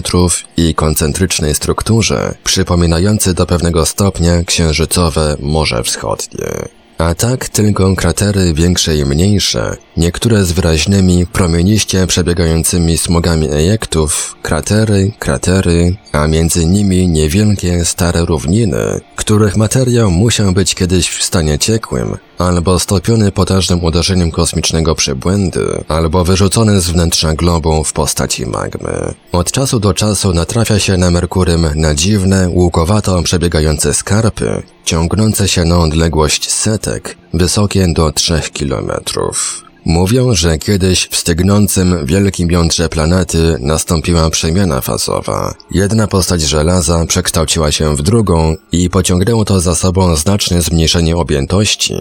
i 0.56 0.74
koncentrycznej 0.74 1.54
strukturze, 1.54 2.34
przypominający 2.44 3.34
do 3.34 3.46
pewnego 3.46 3.86
stopnia 3.86 4.44
księżycowe 4.44 5.36
Morze 5.40 5.82
Wschodnie. 5.82 6.68
A 6.98 7.14
tak 7.14 7.48
tylko 7.48 7.96
kratery 7.96 8.54
większe 8.54 8.96
i 8.96 9.04
mniejsze, 9.04 9.76
niektóre 9.96 10.44
z 10.44 10.52
wyraźnymi, 10.52 11.26
promieniście 11.26 12.06
przebiegającymi 12.06 12.98
smugami 12.98 13.50
ejektów, 13.50 14.36
kratery, 14.42 15.12
kratery, 15.18 15.96
a 16.12 16.26
między 16.26 16.66
nimi 16.66 17.08
niewielkie 17.08 17.84
stare 17.84 18.24
równiny, 18.24 19.00
których 19.16 19.56
materiał 19.56 20.10
musiał 20.10 20.52
być 20.52 20.74
kiedyś 20.74 21.08
w 21.08 21.24
stanie 21.24 21.58
ciekłym, 21.58 22.16
albo 22.38 22.78
stopiony 22.78 23.32
potężnym 23.32 23.84
uderzeniem 23.84 24.30
kosmicznego 24.30 24.94
przybłędy, 24.94 25.84
albo 25.88 26.24
wyrzucony 26.24 26.80
z 26.80 26.90
wnętrza 26.90 27.34
globu 27.34 27.84
w 27.84 27.92
postaci 27.92 28.46
magmy. 28.46 29.14
Od 29.32 29.52
czasu 29.52 29.80
do 29.80 29.94
czasu 29.94 30.34
natrafia 30.34 30.78
się 30.78 30.96
na 30.96 31.10
Merkurym 31.10 31.66
na 31.74 31.94
dziwne, 31.94 32.48
łukowato 32.48 33.22
przebiegające 33.22 33.94
skarpy, 33.94 34.62
ciągnące 34.84 35.48
się 35.48 35.64
na 35.64 35.78
odległość 35.78 36.50
setek, 36.50 37.16
wysokie 37.34 37.86
do 37.92 38.12
trzech 38.12 38.50
kilometrów. 38.50 39.67
Mówią, 39.84 40.34
że 40.34 40.58
kiedyś 40.58 41.08
w 41.10 41.16
stygnącym 41.16 42.06
wielkim 42.06 42.50
jądrze 42.50 42.88
planety 42.88 43.56
nastąpiła 43.60 44.30
przemiana 44.30 44.80
fazowa. 44.80 45.54
Jedna 45.70 46.06
postać 46.06 46.42
żelaza 46.42 47.06
przekształciła 47.06 47.72
się 47.72 47.96
w 47.96 48.02
drugą 48.02 48.56
i 48.72 48.90
pociągnęło 48.90 49.44
to 49.44 49.60
za 49.60 49.74
sobą 49.74 50.16
znaczne 50.16 50.62
zmniejszenie 50.62 51.16
objętości, 51.16 51.94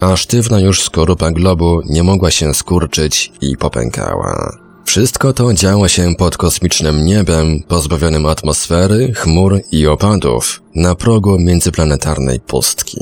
a 0.00 0.16
sztywna 0.16 0.60
już 0.60 0.82
skorupa 0.82 1.30
globu 1.30 1.80
nie 1.84 2.02
mogła 2.02 2.30
się 2.30 2.54
skurczyć 2.54 3.32
i 3.40 3.56
popękała. 3.56 4.56
Wszystko 4.84 5.32
to 5.32 5.54
działo 5.54 5.88
się 5.88 6.14
pod 6.14 6.36
kosmicznym 6.36 7.04
niebem, 7.04 7.62
pozbawionym 7.68 8.26
atmosfery, 8.26 9.12
chmur 9.14 9.60
i 9.72 9.86
opadów, 9.86 10.62
na 10.74 10.94
progu 10.94 11.38
międzyplanetarnej 11.38 12.40
pustki. 12.40 13.00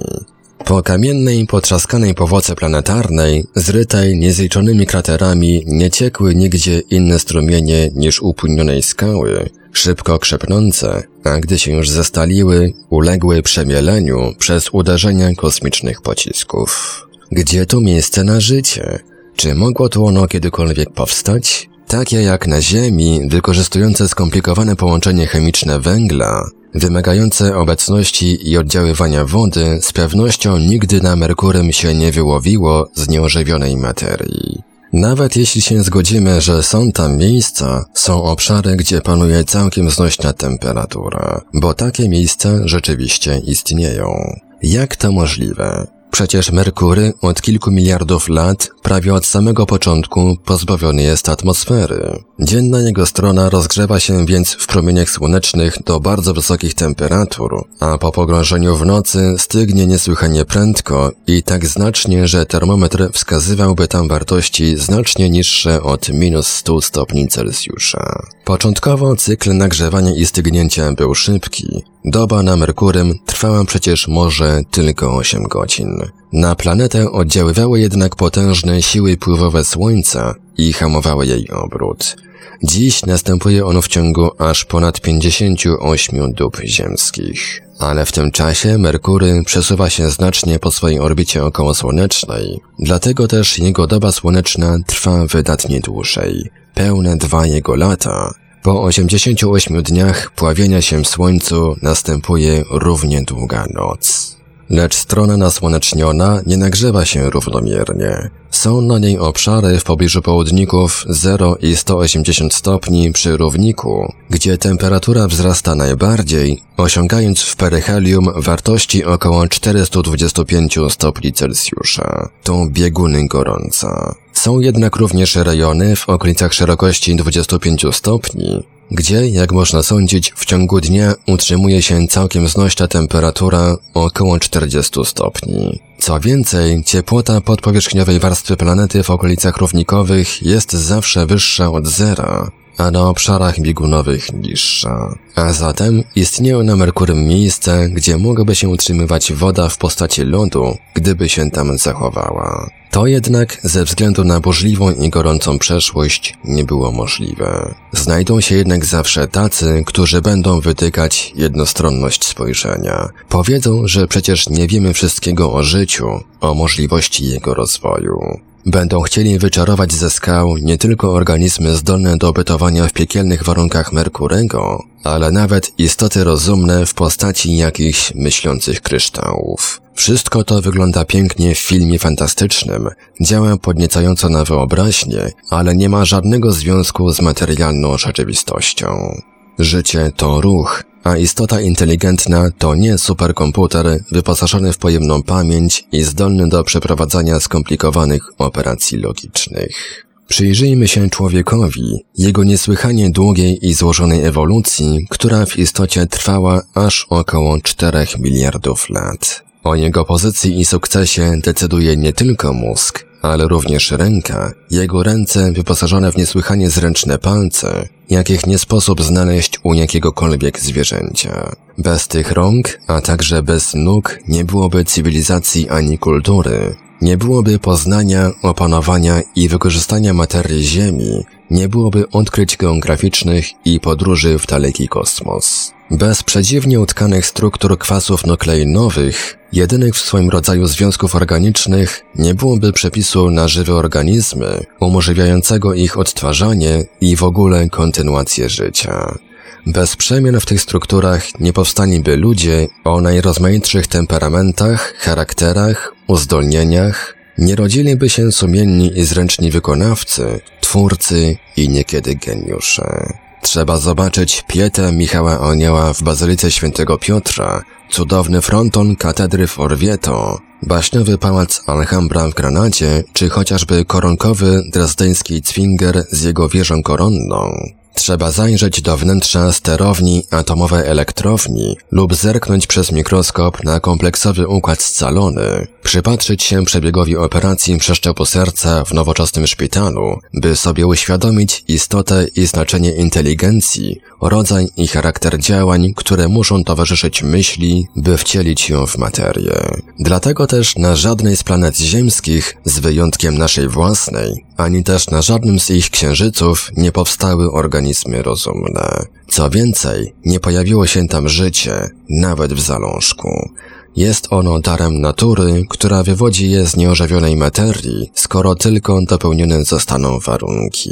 Po 0.65 0.83
kamiennej, 0.83 1.47
potrzaskanej 1.47 2.15
powłoce 2.15 2.55
planetarnej, 2.55 3.45
zrytej 3.55 4.19
niezliczonymi 4.19 4.87
kraterami, 4.87 5.63
nie 5.67 5.91
ciekły 5.91 6.35
nigdzie 6.35 6.79
inne 6.91 7.19
strumienie 7.19 7.91
niż 7.95 8.23
upłynionej 8.23 8.83
skały, 8.83 9.51
szybko 9.73 10.19
krzepnące, 10.19 11.03
a 11.25 11.41
gdy 11.41 11.59
się 11.59 11.73
już 11.73 11.91
zestaliły, 11.91 12.73
uległy 12.91 13.43
przemieleniu 13.43 14.35
przez 14.39 14.69
uderzenia 14.73 15.35
kosmicznych 15.35 16.01
pocisków. 16.01 17.03
Gdzie 17.33 17.67
tu 17.67 17.81
miejsce 17.81 18.25
na 18.25 18.41
życie? 18.41 18.99
Czy 19.37 19.55
mogło 19.55 19.89
tu 19.89 20.07
ono 20.07 20.27
kiedykolwiek 20.27 20.91
powstać? 20.91 21.69
Takie 21.87 22.23
jak 22.23 22.47
na 22.47 22.61
Ziemi, 22.61 23.21
wykorzystujące 23.29 24.09
skomplikowane 24.09 24.77
połączenie 24.77 25.27
chemiczne 25.27 25.81
węgla, 25.81 26.51
wymagające 26.75 27.57
obecności 27.57 28.51
i 28.51 28.59
oddziaływania 28.59 29.25
wody, 29.25 29.79
z 29.83 29.93
pewnością 29.93 30.59
nigdy 30.59 31.01
na 31.01 31.17
Merkurym 31.17 31.73
się 31.73 31.95
nie 31.95 32.13
wyłowiło 32.13 32.89
z 32.95 33.09
nieożywionej 33.09 33.77
materii. 33.77 34.63
Nawet 34.93 35.37
jeśli 35.37 35.63
się 35.63 35.83
zgodzimy, 35.83 36.41
że 36.41 36.63
są 36.63 36.93
tam 36.93 37.17
miejsca, 37.17 37.85
są 37.95 38.23
obszary, 38.23 38.77
gdzie 38.77 39.01
panuje 39.01 39.45
całkiem 39.45 39.91
znośna 39.91 40.33
temperatura, 40.33 41.41
bo 41.55 41.75
takie 41.75 42.09
miejsca 42.09 42.49
rzeczywiście 42.65 43.39
istnieją. 43.45 44.39
Jak 44.63 44.97
to 44.97 45.13
możliwe? 45.13 45.98
Przecież 46.11 46.53
Merkury 46.53 47.13
od 47.21 47.43
kilku 47.43 47.71
miliardów 47.71 48.29
lat, 48.29 48.71
prawie 48.83 49.15
od 49.15 49.27
samego 49.27 49.67
początku, 49.67 50.37
pozbawiony 50.45 51.03
jest 51.03 51.29
atmosfery. 51.29 52.19
Dzienna 52.41 52.81
jego 52.81 53.07
strona 53.07 53.51
rozgrzewa 53.51 54.01
się 54.01 54.27
więc 54.27 54.53
w 54.53 54.67
promieniach 54.67 55.11
słonecznych 55.11 55.83
do 55.83 56.01
bardzo 56.01 56.35
wysokich 56.35 56.75
temperatur, 56.75 57.65
a 57.81 57.99
po 57.99 58.13
pogrążeniu 58.13 58.77
w 58.77 58.87
nocy 58.87 59.35
stygnie 59.39 59.87
niesłychanie 59.87 60.45
prędko 60.45 61.13
i 61.27 61.43
tak 61.43 61.67
znacznie, 61.67 62.29
że 62.29 62.47
termometr 62.47 63.09
wskazywałby 63.13 63.89
tam 63.89 64.09
wartości 64.09 64.77
znacznie 64.77 65.31
niższe 65.31 65.83
od 65.83 66.09
minus 66.09 66.47
100 66.47 66.81
stopni 66.81 67.29
Celsjusza. 67.29 68.23
Początkowo 68.49 69.17
cykl 69.17 69.57
nagrzewania 69.57 70.15
i 70.17 70.27
stygnięcia 70.27 70.93
był 70.93 71.15
szybki. 71.15 71.83
Doba 72.05 72.43
na 72.43 72.57
Merkurym 72.57 73.15
trwała 73.27 73.65
przecież 73.65 74.09
może 74.09 74.61
tylko 74.71 75.17
8 75.17 75.43
godzin. 75.43 75.99
Na 76.33 76.55
planetę 76.55 77.11
oddziaływały 77.11 77.81
jednak 77.81 78.17
potężne 78.17 78.83
siły 78.83 79.17
pływowe 79.17 79.65
Słońca 79.65 80.35
i 80.59 80.73
hamowały 80.73 81.27
jej 81.27 81.51
obrót. 81.51 82.17
Dziś 82.63 83.07
następuje 83.07 83.67
on 83.67 83.83
w 83.83 83.89
ciągu 83.89 84.31
aż 84.39 84.65
ponad 84.65 85.01
58 85.01 86.33
dób 86.33 86.57
ziemskich. 86.65 87.63
ale 87.79 88.07
w 88.07 88.13
tym 88.13 88.31
czasie 88.31 88.79
Merkury 88.79 89.43
przesuwa 89.47 89.91
się 89.91 90.11
znacznie 90.11 90.59
po 90.59 90.71
swojej 90.71 90.99
orbicie 90.99 91.45
okołosłonecznej, 91.45 92.61
dlatego 92.79 93.29
też 93.29 93.59
jego 93.59 93.87
doba 93.87 94.13
słoneczna 94.13 94.79
trwa 94.87 95.27
wydatnie 95.27 95.81
dłużej, 95.81 96.51
pełne 96.79 97.17
dwa 97.17 97.47
jego 97.47 97.77
lata. 97.77 98.35
Po 98.63 98.83
88 98.83 99.83
dniach 99.83 100.31
pławienia 100.31 100.83
się 100.83 101.05
w 101.05 101.09
słońcu 101.09 101.77
następuje 101.83 102.65
równie 102.71 103.23
długa 103.23 103.67
noc. 103.75 104.37
Lecz 104.71 104.95
strona 104.95 105.37
nasłoneczniona 105.37 106.41
nie 106.47 106.57
nagrzewa 106.57 107.05
się 107.05 107.31
równomiernie. 107.31 108.31
Są 108.51 108.81
na 108.81 108.99
niej 108.99 109.19
obszary 109.19 109.79
w 109.79 109.85
pobliżu 109.85 110.23
południków 110.23 111.05
0 111.09 111.57
i 111.57 111.77
180 111.77 112.55
stopni 112.55 113.13
przy 113.13 113.37
równiku, 113.37 114.13
gdzie 114.31 114.59
temperatura 114.59 115.29
wzrasta 115.29 115.75
najbardziej, 115.75 116.63
osiągając 116.77 117.43
w 117.43 117.57
peryhelium 117.57 118.29
wartości 118.37 119.05
około 119.05 119.49
425 119.49 120.79
stopni 120.89 121.33
Celsjusza. 121.33 122.29
To 122.43 122.67
bieguny 122.71 123.29
gorąca. 123.29 124.15
Są 124.39 124.61
jednak 124.61 124.97
również 124.97 125.37
rejony 125.37 125.97
w 125.97 126.09
okolicach 126.09 126.55
szerokości 126.55 127.17
25 127.17 127.85
stopni, 127.93 128.63
gdzie, 128.91 129.29
jak 129.29 129.53
można 129.53 129.83
sądzić, 129.83 130.33
w 130.37 130.45
ciągu 130.45 130.81
dnia 130.81 131.15
utrzymuje 131.27 131.83
się 131.83 132.07
całkiem 132.07 132.49
znośna 132.49 132.89
temperatura 132.89 133.77
około 133.95 134.39
40 134.39 135.05
stopni. 135.05 135.81
Co 135.99 136.21
więcej, 136.21 136.85
ciepłota 136.85 137.41
podpowierzchniowej 137.41 138.21
warstwy 138.21 138.57
planety 138.57 139.03
w 139.03 139.11
okolicach 139.11 139.57
równikowych 139.57 140.43
jest 140.43 140.73
zawsze 140.73 141.27
wyższa 141.27 141.71
od 141.71 141.87
zera, 141.87 142.51
a 142.79 142.91
na 142.91 143.09
obszarach 143.09 143.61
biegunowych 143.61 144.33
niższa. 144.33 145.15
A 145.35 145.53
zatem 145.53 146.03
istnieją 146.17 146.63
na 146.63 146.77
Merkurym 146.77 147.27
miejsca, 147.27 147.89
gdzie 147.89 148.19
mogłaby 148.19 148.55
się 148.55 148.69
utrzymywać 148.69 149.33
woda 149.33 149.69
w 149.69 149.79
postaci 149.79 150.23
lodu, 150.23 150.77
gdyby 150.95 151.29
się 151.29 151.51
tam 151.51 151.79
zachowała. 151.79 152.71
To 152.91 153.07
jednak 153.07 153.61
ze 153.63 153.85
względu 153.85 154.25
na 154.25 154.41
burzliwą 154.41 154.93
i 154.93 155.11
gorącą 155.11 155.59
przeszłość 155.59 156.35
nie 156.45 156.65
było 156.65 156.93
możliwe. 156.93 157.75
Znajdą 157.93 158.41
się 158.41 158.55
jednak 158.55 158.85
zawsze 158.85 159.29
tacy, 159.29 159.83
którzy 159.87 160.23
będą 160.23 160.61
wytykać 160.61 161.33
jednostronność 161.37 162.25
spojrzenia. 162.25 163.09
Powiedzą, 163.29 163.87
że 163.87 164.09
przecież 164.09 164.49
nie 164.49 164.67
wiemy 164.67 164.95
wszystkiego 164.95 165.53
o 165.53 165.63
życiu, 165.63 166.07
o 166.41 166.55
możliwości 166.55 167.25
jego 167.25 167.55
rozwoju. 167.55 168.41
Będą 168.71 169.03
chcieli 169.03 169.39
wyczarować 169.39 169.93
ze 169.93 170.11
skał 170.11 170.57
nie 170.57 170.79
tylko 170.79 171.13
organizmy 171.13 171.77
zdolne 171.77 172.17
do 172.17 172.33
bytowania 172.33 172.89
w 172.89 172.93
piekielnych 172.93 173.45
warunkach 173.45 173.93
Merkurego, 173.93 174.85
ale 175.05 175.31
nawet 175.31 175.79
istoty 175.79 176.25
rozumne 176.25 176.87
w 176.87 176.95
postaci 176.95 177.57
jakichś 177.57 178.15
myślących 178.15 178.81
kryształów. 178.81 179.81
Wszystko 179.95 180.45
to 180.45 180.63
wygląda 180.63 181.05
pięknie 181.05 181.55
w 181.55 181.59
filmie 181.59 181.99
fantastycznym, 181.99 182.89
działa 183.21 183.57
podniecająco 183.57 184.29
na 184.29 184.45
wyobraźnię, 184.45 185.33
ale 185.51 185.77
nie 185.77 185.89
ma 185.89 186.05
żadnego 186.05 186.53
związku 186.53 187.13
z 187.13 187.21
materialną 187.21 187.99
rzeczywistością. 187.99 189.21
Życie 189.59 190.13
to 190.17 190.41
ruch, 190.41 190.83
a 191.09 191.17
istota 191.17 191.61
inteligentna 191.61 192.51
to 192.59 192.75
nie 192.75 192.99
superkomputer 192.99 193.87
wyposażony 194.13 194.73
w 194.73 194.79
pojemną 194.79 195.23
pamięć 195.23 195.85
i 195.93 196.03
zdolny 196.03 196.49
do 196.49 196.65
przeprowadzania 196.65 197.41
skomplikowanych 197.41 198.23
operacji 198.39 198.99
logicznych. 198.99 200.05
Przyjrzyjmy 200.27 200.89
się 200.89 201.11
człowiekowi, 201.11 202.05
jego 202.19 202.45
niesłychanie 202.45 203.11
długiej 203.11 203.67
i 203.67 203.75
złożonej 203.75 204.25
ewolucji, 204.25 205.07
która 205.11 205.47
w 205.47 205.59
istocie 205.59 206.07
trwała 206.07 206.63
aż 206.75 207.07
około 207.11 207.61
4 207.61 208.07
miliardów 208.19 208.91
lat. 208.91 209.43
O 209.65 209.75
jego 209.75 210.05
pozycji 210.05 210.61
i 210.61 210.65
sukcesie 210.65 211.33
decyduje 211.45 211.97
nie 211.97 212.13
tylko 212.13 212.53
mózg, 212.53 213.08
ale 213.23 213.49
również 213.49 213.91
ręka, 213.91 214.53
jego 214.71 215.03
ręce 215.03 215.53
wyposażone 215.53 216.13
w 216.13 216.17
niesłychanie 216.17 216.71
zręczne 216.71 217.19
palce, 217.19 217.89
jakich 218.11 218.47
nie 218.47 218.59
sposób 218.59 219.03
znaleźć 219.03 219.61
u 219.63 219.75
jakiegokolwiek 219.75 220.61
zwierzęcia. 220.61 221.53
Bez 221.79 222.09
tych 222.09 222.33
rąk, 222.33 222.79
a 222.87 223.01
także 223.01 223.43
bez 223.43 223.75
nóg 223.75 224.19
nie 224.29 224.45
byłoby 224.45 224.85
cywilizacji 224.85 225.69
ani 225.69 225.99
kultury, 225.99 226.77
nie 227.03 227.17
byłoby 227.17 227.59
poznania, 227.59 228.31
opanowania 228.43 229.23
i 229.37 229.49
wykorzystania 229.49 230.15
materii 230.15 230.65
Ziemi, 230.65 231.25
nie 231.51 231.69
byłoby 231.69 232.11
odkryć 232.11 232.57
geograficznych 232.57 233.47
i 233.65 233.81
podróży 233.81 234.39
w 234.39 234.47
daleki 234.47 234.89
kosmos. 234.89 235.73
Bez 235.91 236.23
przedziwnie 236.23 236.81
utkanych 236.81 237.27
struktur 237.27 237.79
kwasów 237.79 238.27
nukleinowych, 238.27 239.38
jedynych 239.53 239.95
w 239.95 240.01
swoim 240.01 240.31
rodzaju 240.31 240.67
związków 240.67 241.15
organicznych, 241.15 242.05
nie 242.15 242.35
byłoby 242.35 242.73
przepisu 242.73 243.31
na 243.31 243.49
żywe 243.49 243.75
organizmy, 243.75 244.65
umożliwiającego 244.81 245.75
ich 245.75 245.99
odtwarzanie 245.99 246.85
i 247.01 247.17
w 247.17 247.23
ogóle 247.23 247.69
kontynuację 247.69 248.49
życia. 248.49 249.19
Bez 249.67 249.97
przemian 249.97 250.41
w 250.41 250.47
tych 250.47 250.61
strukturach 250.61 251.41
nie 251.41 251.53
powstaniby 251.53 252.17
ludzie 252.17 252.69
o 252.85 253.01
najrozmaitszych 253.01 253.87
temperamentach, 253.87 254.95
charakterach, 254.99 255.93
uzdolnieniach, 256.07 257.15
nie 257.39 257.57
rodziliby 257.57 258.09
się 258.09 258.33
sumienni 258.33 258.99
i 258.99 259.05
zręczni 259.05 259.51
wykonawcy, 259.51 260.41
twórcy 260.61 261.37
i 261.57 261.69
niekiedy 261.69 262.15
geniusze. 262.15 263.13
Trzeba 263.43 263.79
zobaczyć 263.79 264.45
pietę 264.49 264.93
Michała 264.93 265.41
Onioła 265.41 265.95
w 265.95 266.03
Bazylice 266.03 266.51
Świętego 266.51 266.99
Piotra, 266.99 267.65
cudowny 267.91 268.43
fronton 268.43 268.97
katedry 268.97 269.47
w 269.47 269.61
Orvieto, 269.61 270.39
baśniowy 270.63 271.19
pałac 271.19 271.63
Alhambra 271.67 272.29
w 272.29 272.35
Granadzie, 272.35 273.05
czy 273.13 273.29
chociażby 273.29 273.85
koronkowy 273.85 274.63
dresdeński 274.73 275.43
Zwinger 275.45 276.05
z 276.11 276.23
jego 276.23 276.49
wieżą 276.49 276.83
koronną. 276.83 277.53
Trzeba 277.99 278.31
zajrzeć 278.31 278.83
do 278.83 278.97
wnętrza 278.97 279.53
sterowni 279.53 280.25
atomowej 280.31 280.87
elektrowni 280.87 281.77
lub 281.91 282.15
zerknąć 282.15 282.67
przez 282.67 282.93
mikroskop 282.93 283.65
na 283.65 283.81
kompleksowy 283.81 284.49
układ 284.49 284.83
scalony, 284.83 285.67
przypatrzyć 285.83 286.43
się 286.43 286.65
przebiegowi 286.65 287.17
operacji 287.17 287.79
przeszczepu 287.79 288.25
serca 288.25 288.85
w 288.85 288.95
nowoczesnym 288.95 289.47
szpitalu, 289.47 290.19
by 290.35 290.57
sobie 290.57 290.87
uświadomić 290.87 291.65
istotę 291.69 292.27
i 292.37 292.47
znaczenie 292.47 292.97
inteligencji, 292.97 294.01
rodzaj 294.21 294.69
i 294.77 294.89
charakter 294.89 295.39
działań, 295.39 295.93
które 295.97 296.29
muszą 296.29 296.65
towarzyszyć 296.65 297.23
myśli, 297.23 297.87
by 297.97 298.17
wcielić 298.19 298.71
ją 298.71 298.87
w 298.87 298.99
materię. 298.99 299.55
Dlatego 299.99 300.47
też 300.47 300.77
na 300.77 300.97
żadnej 300.97 301.37
z 301.37 301.43
planet 301.43 301.77
ziemskich, 301.77 302.57
z 302.65 302.79
wyjątkiem 302.79 303.39
naszej 303.39 303.69
własnej, 303.69 304.45
ani 304.59 304.85
też 304.85 305.11
na 305.11 305.23
żadnym 305.23 305.61
z 305.61 305.71
ich 305.71 305.91
księżyców 305.91 306.71
nie 306.77 306.93
powstały 306.93 307.53
organizmy 307.53 308.23
rozumne. 308.23 309.05
Co 309.31 309.51
więcej, 309.51 310.15
nie 310.25 310.41
pojawiło 310.41 310.87
się 310.87 311.09
tam 311.09 311.29
życie, 311.29 311.91
nawet 312.11 312.53
w 312.53 312.61
zalążku. 312.61 313.51
Jest 313.97 314.27
ono 314.31 314.61
darem 314.61 315.01
natury, 315.01 315.65
która 315.69 316.03
wywodzi 316.03 316.51
je 316.51 316.67
z 316.67 316.77
nieożywionej 316.77 317.37
materii, 317.37 318.11
skoro 318.15 318.55
tylko 318.55 319.01
dopełnione 319.09 319.65
zostaną 319.65 320.19
warunki. 320.19 320.91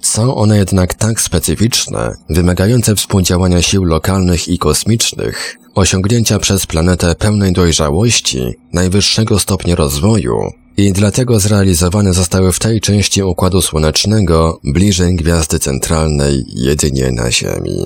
Są 0.00 0.34
one 0.34 0.58
jednak 0.58 0.94
tak 0.94 1.20
specyficzne, 1.20 2.14
wymagające 2.28 2.96
współdziałania 2.96 3.62
sił 3.62 3.84
lokalnych 3.84 4.48
i 4.48 4.58
kosmicznych, 4.58 5.56
osiągnięcia 5.74 6.38
przez 6.38 6.66
planetę 6.66 7.14
pełnej 7.14 7.52
dojrzałości, 7.52 8.54
najwyższego 8.72 9.38
stopnia 9.38 9.74
rozwoju, 9.74 10.50
i 10.80 10.92
dlatego 10.92 11.40
zrealizowane 11.40 12.12
zostały 12.12 12.52
w 12.52 12.58
tej 12.58 12.80
części 12.80 13.22
Układu 13.22 13.62
Słonecznego 13.62 14.60
bliżej 14.64 15.16
gwiazdy 15.16 15.58
centralnej 15.58 16.44
jedynie 16.48 17.10
na 17.12 17.30
Ziemi. 17.30 17.78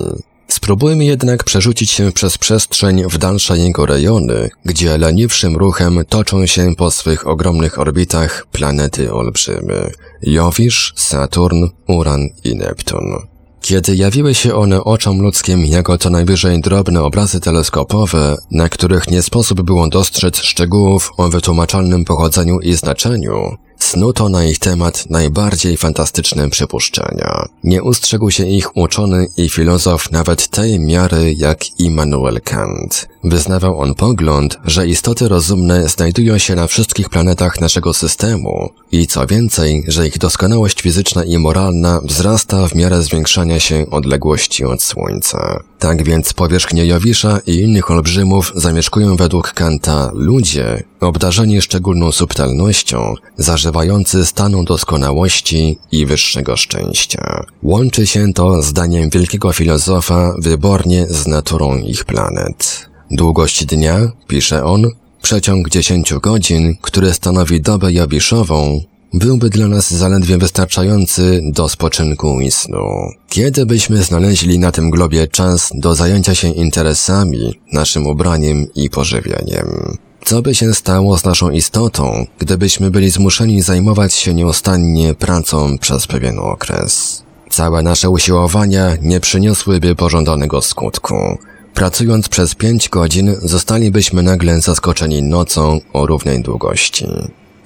Spróbujmy 0.47 1.05
jednak 1.05 1.43
przerzucić 1.43 1.91
się 1.91 2.11
przez 2.11 2.37
przestrzeń 2.37 3.03
w 3.09 3.17
dalsze 3.17 3.57
jego 3.57 3.85
rejony, 3.85 4.49
gdzie 4.65 4.97
leniwszym 4.97 5.57
ruchem 5.57 5.99
toczą 6.09 6.45
się 6.45 6.75
po 6.77 6.91
swych 6.91 7.27
ogromnych 7.27 7.79
orbitach 7.79 8.47
planety 8.51 9.13
olbrzymy 9.13 9.91
Jowisz, 10.21 10.93
Saturn, 10.95 11.65
Uran 11.87 12.21
i 12.43 12.55
Neptun. 12.55 13.34
Kiedy 13.65 13.95
jawiły 13.95 14.35
się 14.35 14.55
one 14.55 14.83
oczom 14.83 15.21
ludzkim 15.21 15.65
jako 15.65 15.97
co 15.97 16.09
najwyżej 16.09 16.61
drobne 16.61 17.03
obrazy 17.03 17.39
teleskopowe, 17.39 18.37
na 18.51 18.69
których 18.69 19.07
nie 19.11 19.21
sposób 19.21 19.61
było 19.61 19.87
dostrzec 19.87 20.37
szczegółów 20.37 21.11
o 21.17 21.29
wytłumaczalnym 21.29 22.05
pochodzeniu 22.05 22.59
i 22.59 22.73
znaczeniu, 22.73 23.55
snuto 23.85 24.29
na 24.29 24.45
ich 24.45 24.59
temat 24.59 25.09
najbardziej 25.09 25.77
fantastyczne 25.77 26.49
przypuszczenia. 26.49 27.45
Nie 27.63 27.83
ustrzegł 27.83 28.31
się 28.31 28.45
ich 28.45 28.77
uczony 28.77 29.27
i 29.37 29.49
filozof 29.49 30.11
nawet 30.11 30.47
tej 30.47 30.79
miary 30.79 31.33
jak 31.37 31.79
Immanuel 31.79 32.41
Kant. 32.41 33.07
Wyznawał 33.23 33.79
on 33.79 33.95
pogląd, 33.95 34.57
że 34.65 34.87
istoty 34.87 35.27
rozumne 35.27 35.89
znajdują 35.89 36.37
się 36.37 36.55
na 36.55 36.67
wszystkich 36.67 37.09
planetach 37.09 37.61
naszego 37.61 37.93
systemu 37.93 38.69
i 38.91 39.07
co 39.07 39.27
więcej, 39.27 39.83
że 39.87 40.07
ich 40.07 40.17
doskonałość 40.17 40.81
fizyczna 40.81 41.23
i 41.23 41.37
moralna 41.37 42.01
wzrasta 42.03 42.67
w 42.67 42.75
miarę 42.75 43.01
zwiększania 43.01 43.59
się 43.59 43.85
odległości 43.91 44.65
od 44.65 44.83
Słońca. 44.83 45.59
Tak 45.79 46.03
więc 46.03 46.33
powierzchnię 46.33 46.85
Jowisza 46.85 47.39
i 47.47 47.55
innych 47.55 47.91
olbrzymów 47.91 48.51
zamieszkują 48.55 49.15
według 49.15 49.53
Kanta 49.53 50.11
ludzie, 50.13 50.83
obdarzeni 51.07 51.61
szczególną 51.61 52.11
subtelnością, 52.11 53.13
zażywający 53.37 54.25
stanu 54.25 54.63
doskonałości 54.63 55.77
i 55.91 56.05
wyższego 56.05 56.57
szczęścia. 56.57 57.45
Łączy 57.63 58.07
się 58.07 58.33
to, 58.33 58.61
zdaniem 58.61 59.09
wielkiego 59.09 59.53
filozofa, 59.53 60.35
wybornie 60.39 61.05
z 61.09 61.27
naturą 61.27 61.77
ich 61.77 62.05
planet. 62.05 62.89
Długość 63.11 63.65
dnia, 63.65 64.11
pisze 64.27 64.63
on, 64.63 64.83
przeciąg 65.21 65.69
10 65.69 66.13
godzin, 66.13 66.75
który 66.81 67.13
stanowi 67.13 67.61
dobę 67.61 67.93
jowiszową, 67.93 68.81
byłby 69.13 69.49
dla 69.49 69.67
nas 69.67 69.93
zaledwie 69.93 70.37
wystarczający 70.37 71.41
do 71.43 71.69
spoczynku 71.69 72.41
i 72.41 72.51
snu. 72.51 73.11
Kiedy 73.29 73.65
byśmy 73.65 74.03
znaleźli 74.03 74.59
na 74.59 74.71
tym 74.71 74.89
globie 74.89 75.27
czas 75.27 75.69
do 75.73 75.95
zajęcia 75.95 76.35
się 76.35 76.49
interesami, 76.49 77.53
naszym 77.73 78.07
ubraniem 78.07 78.67
i 78.75 78.89
pożywieniem? 78.89 79.97
Co 80.25 80.41
by 80.41 80.55
się 80.55 80.73
stało 80.73 81.17
z 81.17 81.23
naszą 81.25 81.49
istotą, 81.49 82.25
gdybyśmy 82.39 82.91
byli 82.91 83.09
zmuszeni 83.09 83.61
zajmować 83.61 84.13
się 84.13 84.33
nieustannie 84.33 85.13
pracą 85.13 85.77
przez 85.77 86.07
pewien 86.07 86.39
okres? 86.39 87.23
Całe 87.49 87.83
nasze 87.83 88.09
usiłowania 88.09 88.95
nie 89.01 89.19
przyniosłyby 89.19 89.95
pożądanego 89.95 90.61
skutku. 90.61 91.37
Pracując 91.73 92.29
przez 92.29 92.55
pięć 92.55 92.89
godzin, 92.89 93.35
zostalibyśmy 93.41 94.23
nagle 94.23 94.61
zaskoczeni 94.61 95.23
nocą 95.23 95.79
o 95.93 96.05
równej 96.05 96.41
długości. 96.41 97.07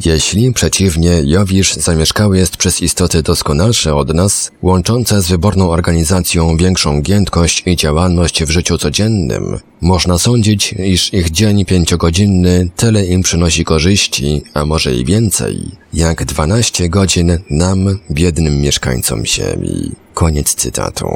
Jeśli, 0.06 0.54
przeciwnie, 0.54 1.22
Jowisz 1.24 1.74
zamieszkały 1.74 2.38
jest 2.38 2.58
przez 2.58 2.82
istoty 2.82 3.24
doskonalsze 3.24 3.96
od 3.96 4.14
nas, 4.14 4.52
łączące 4.62 5.22
z 5.22 5.28
wyborną 5.28 5.70
organizacją 5.70 6.58
większą 6.58 7.02
giętkość 7.02 7.64
i 7.66 7.76
działalność 7.76 8.44
w 8.44 8.50
życiu 8.50 8.78
codziennym, 8.78 9.60
można 9.82 10.18
sądzić, 10.18 10.74
iż 10.74 11.14
ich 11.14 11.30
dzień 11.30 11.66
pięciogodzinny 11.66 12.70
tyle 12.76 13.06
im 13.06 13.22
przynosi 13.22 13.66
korzyści, 13.66 14.44
a 14.54 14.66
może 14.66 14.96
i 14.96 15.06
więcej, 15.06 15.72
jak 15.94 16.26
dwanaście 16.26 16.90
godzin 16.90 17.38
nam, 17.50 18.00
biednym 18.12 18.62
mieszkańcom 18.62 19.26
Ziemi. 19.26 19.92
Koniec 20.14 20.56
cytatu. 20.56 21.08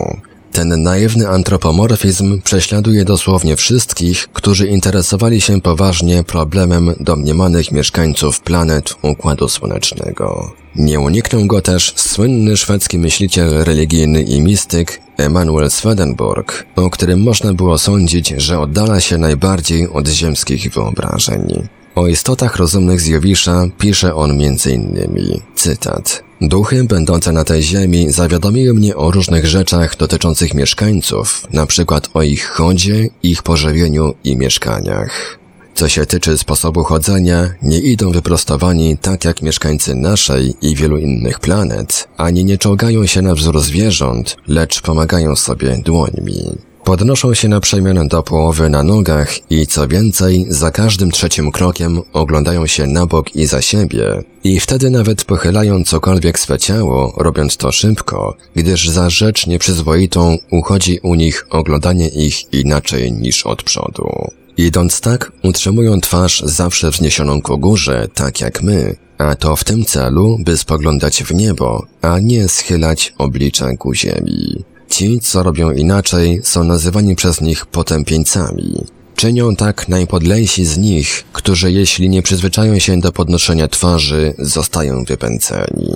Ten 0.53 0.83
naiwny 0.83 1.29
antropomorfizm 1.29 2.41
prześladuje 2.41 3.05
dosłownie 3.05 3.55
wszystkich, 3.55 4.27
którzy 4.33 4.67
interesowali 4.67 5.41
się 5.41 5.61
poważnie 5.61 6.23
problemem 6.23 6.95
domniemanych 6.99 7.71
mieszkańców 7.71 8.41
planet 8.41 8.95
Układu 9.01 9.49
Słonecznego. 9.49 10.51
Nie 10.75 10.99
uniknął 10.99 11.45
go 11.45 11.61
też 11.61 11.93
słynny 11.95 12.57
szwedzki 12.57 12.99
myśliciel 12.99 13.63
religijny 13.63 14.23
i 14.23 14.41
mistyk 14.41 15.01
Emanuel 15.17 15.71
Swedenborg, 15.71 16.65
o 16.75 16.89
którym 16.89 17.21
można 17.21 17.53
było 17.53 17.77
sądzić, 17.77 18.33
że 18.37 18.59
oddala 18.59 18.99
się 18.99 19.17
najbardziej 19.17 19.89
od 19.89 20.07
ziemskich 20.07 20.73
wyobrażeń. 20.73 21.67
O 21.95 22.07
istotach 22.07 22.55
rozumnych 22.55 23.01
z 23.01 23.07
Jowisza 23.07 23.65
pisze 23.77 24.15
on 24.15 24.31
m.in. 24.31 25.39
cytat 25.55 26.23
Duchy 26.47 26.83
będące 26.83 27.31
na 27.31 27.43
tej 27.43 27.63
ziemi 27.63 28.11
zawiadomiły 28.11 28.73
mnie 28.73 28.95
o 28.95 29.11
różnych 29.11 29.45
rzeczach 29.45 29.97
dotyczących 29.97 30.53
mieszkańców, 30.53 31.47
na 31.53 31.65
przykład 31.65 32.09
o 32.13 32.23
ich 32.23 32.45
chodzie, 32.45 33.09
ich 33.23 33.43
pożywieniu 33.43 34.13
i 34.23 34.37
mieszkaniach. 34.37 35.39
Co 35.75 35.89
się 35.89 36.05
tyczy 36.05 36.37
sposobu 36.37 36.83
chodzenia, 36.83 37.49
nie 37.61 37.79
idą 37.79 38.11
wyprostowani 38.11 38.97
tak 38.97 39.25
jak 39.25 39.41
mieszkańcy 39.41 39.95
naszej 39.95 40.53
i 40.61 40.75
wielu 40.75 40.97
innych 40.97 41.39
planet, 41.39 42.07
ani 42.17 42.45
nie 42.45 42.57
czołgają 42.57 43.05
się 43.05 43.21
na 43.21 43.35
wzór 43.35 43.59
zwierząt, 43.59 44.37
lecz 44.47 44.81
pomagają 44.81 45.35
sobie 45.35 45.81
dłońmi. 45.85 46.57
Podnoszą 46.83 47.33
się 47.33 47.47
na 47.47 47.59
przemian 47.59 48.07
do 48.07 48.23
połowy 48.23 48.69
na 48.69 48.83
nogach 48.83 49.51
i 49.51 49.67
co 49.67 49.87
więcej, 49.87 50.45
za 50.49 50.71
każdym 50.71 51.11
trzecim 51.11 51.51
krokiem 51.51 52.01
oglądają 52.13 52.67
się 52.67 52.87
na 52.87 53.05
bok 53.05 53.35
i 53.35 53.45
za 53.45 53.61
siebie 53.61 54.23
i 54.43 54.59
wtedy 54.59 54.89
nawet 54.89 55.25
pochylają 55.25 55.83
cokolwiek 55.83 56.39
swe 56.39 56.59
ciało, 56.59 57.13
robiąc 57.17 57.57
to 57.57 57.71
szybko, 57.71 58.37
gdyż 58.55 58.89
za 58.89 59.09
rzecz 59.09 59.47
nieprzyzwoitą 59.47 60.37
uchodzi 60.51 60.99
u 61.03 61.15
nich 61.15 61.45
oglądanie 61.49 62.07
ich 62.07 62.53
inaczej 62.53 63.11
niż 63.11 63.45
od 63.45 63.63
przodu. 63.63 64.31
Idąc 64.57 65.01
tak, 65.01 65.31
utrzymują 65.43 66.01
twarz 66.01 66.43
zawsze 66.45 66.91
wzniesioną 66.91 67.41
ku 67.41 67.57
górze, 67.57 68.07
tak 68.13 68.41
jak 68.41 68.63
my, 68.63 68.95
a 69.17 69.35
to 69.35 69.55
w 69.55 69.63
tym 69.63 69.85
celu, 69.85 70.37
by 70.39 70.57
spoglądać 70.57 71.23
w 71.23 71.33
niebo, 71.33 71.85
a 72.01 72.19
nie 72.19 72.47
schylać 72.47 73.13
oblicza 73.17 73.77
ku 73.77 73.93
ziemi. 73.93 74.72
Ci, 74.93 75.19
co 75.19 75.43
robią 75.43 75.71
inaczej, 75.71 76.41
są 76.43 76.63
nazywani 76.63 77.15
przez 77.15 77.41
nich 77.41 77.65
potępieńcami. 77.65 78.85
Czynią 79.15 79.55
tak 79.55 79.89
najpodlejsi 79.89 80.65
z 80.65 80.77
nich, 80.77 81.23
którzy 81.33 81.71
jeśli 81.71 82.09
nie 82.09 82.21
przyzwyczają 82.21 82.79
się 82.79 82.99
do 82.99 83.11
podnoszenia 83.11 83.67
twarzy, 83.67 84.33
zostają 84.39 85.03
wypęceni. 85.03 85.91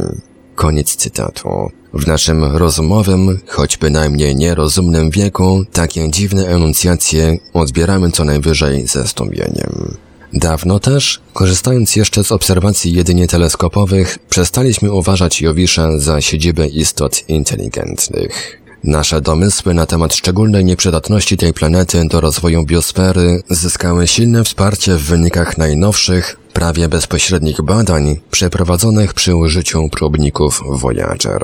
Koniec 0.55 0.95
cytatu. 0.95 1.49
W 1.93 2.07
naszym 2.07 2.43
rozumowym, 2.43 3.39
choć 3.47 3.77
bynajmniej 3.77 4.35
nierozumnym 4.35 5.09
wieku, 5.09 5.63
takie 5.73 6.11
dziwne 6.11 6.47
enuncjacje 6.47 7.37
odbieramy 7.53 8.11
co 8.11 8.23
najwyżej 8.23 8.87
ze 8.87 9.03
zdumieniem. 9.03 9.97
Dawno 10.33 10.79
też, 10.79 11.21
korzystając 11.33 11.95
jeszcze 11.95 12.23
z 12.23 12.31
obserwacji 12.31 12.93
jedynie 12.93 13.27
teleskopowych, 13.27 14.19
przestaliśmy 14.29 14.91
uważać 14.91 15.41
Jowisza 15.41 15.99
za 15.99 16.21
siedzibę 16.21 16.67
istot 16.67 17.29
inteligentnych. 17.29 18.66
Nasze 18.87 19.21
domysły 19.21 19.73
na 19.73 19.85
temat 19.85 20.15
szczególnej 20.15 20.65
nieprzydatności 20.65 21.37
tej 21.37 21.53
planety 21.53 22.05
do 22.05 22.21
rozwoju 22.21 22.65
biosfery 22.65 23.43
zyskały 23.49 24.07
silne 24.07 24.43
wsparcie 24.43 24.95
w 24.95 25.03
wynikach 25.03 25.57
najnowszych, 25.57 26.37
prawie 26.53 26.87
bezpośrednich 26.89 27.61
badań 27.61 28.19
przeprowadzonych 28.31 29.13
przy 29.13 29.35
użyciu 29.35 29.89
próbników 29.89 30.61
Voyager. 30.69 31.41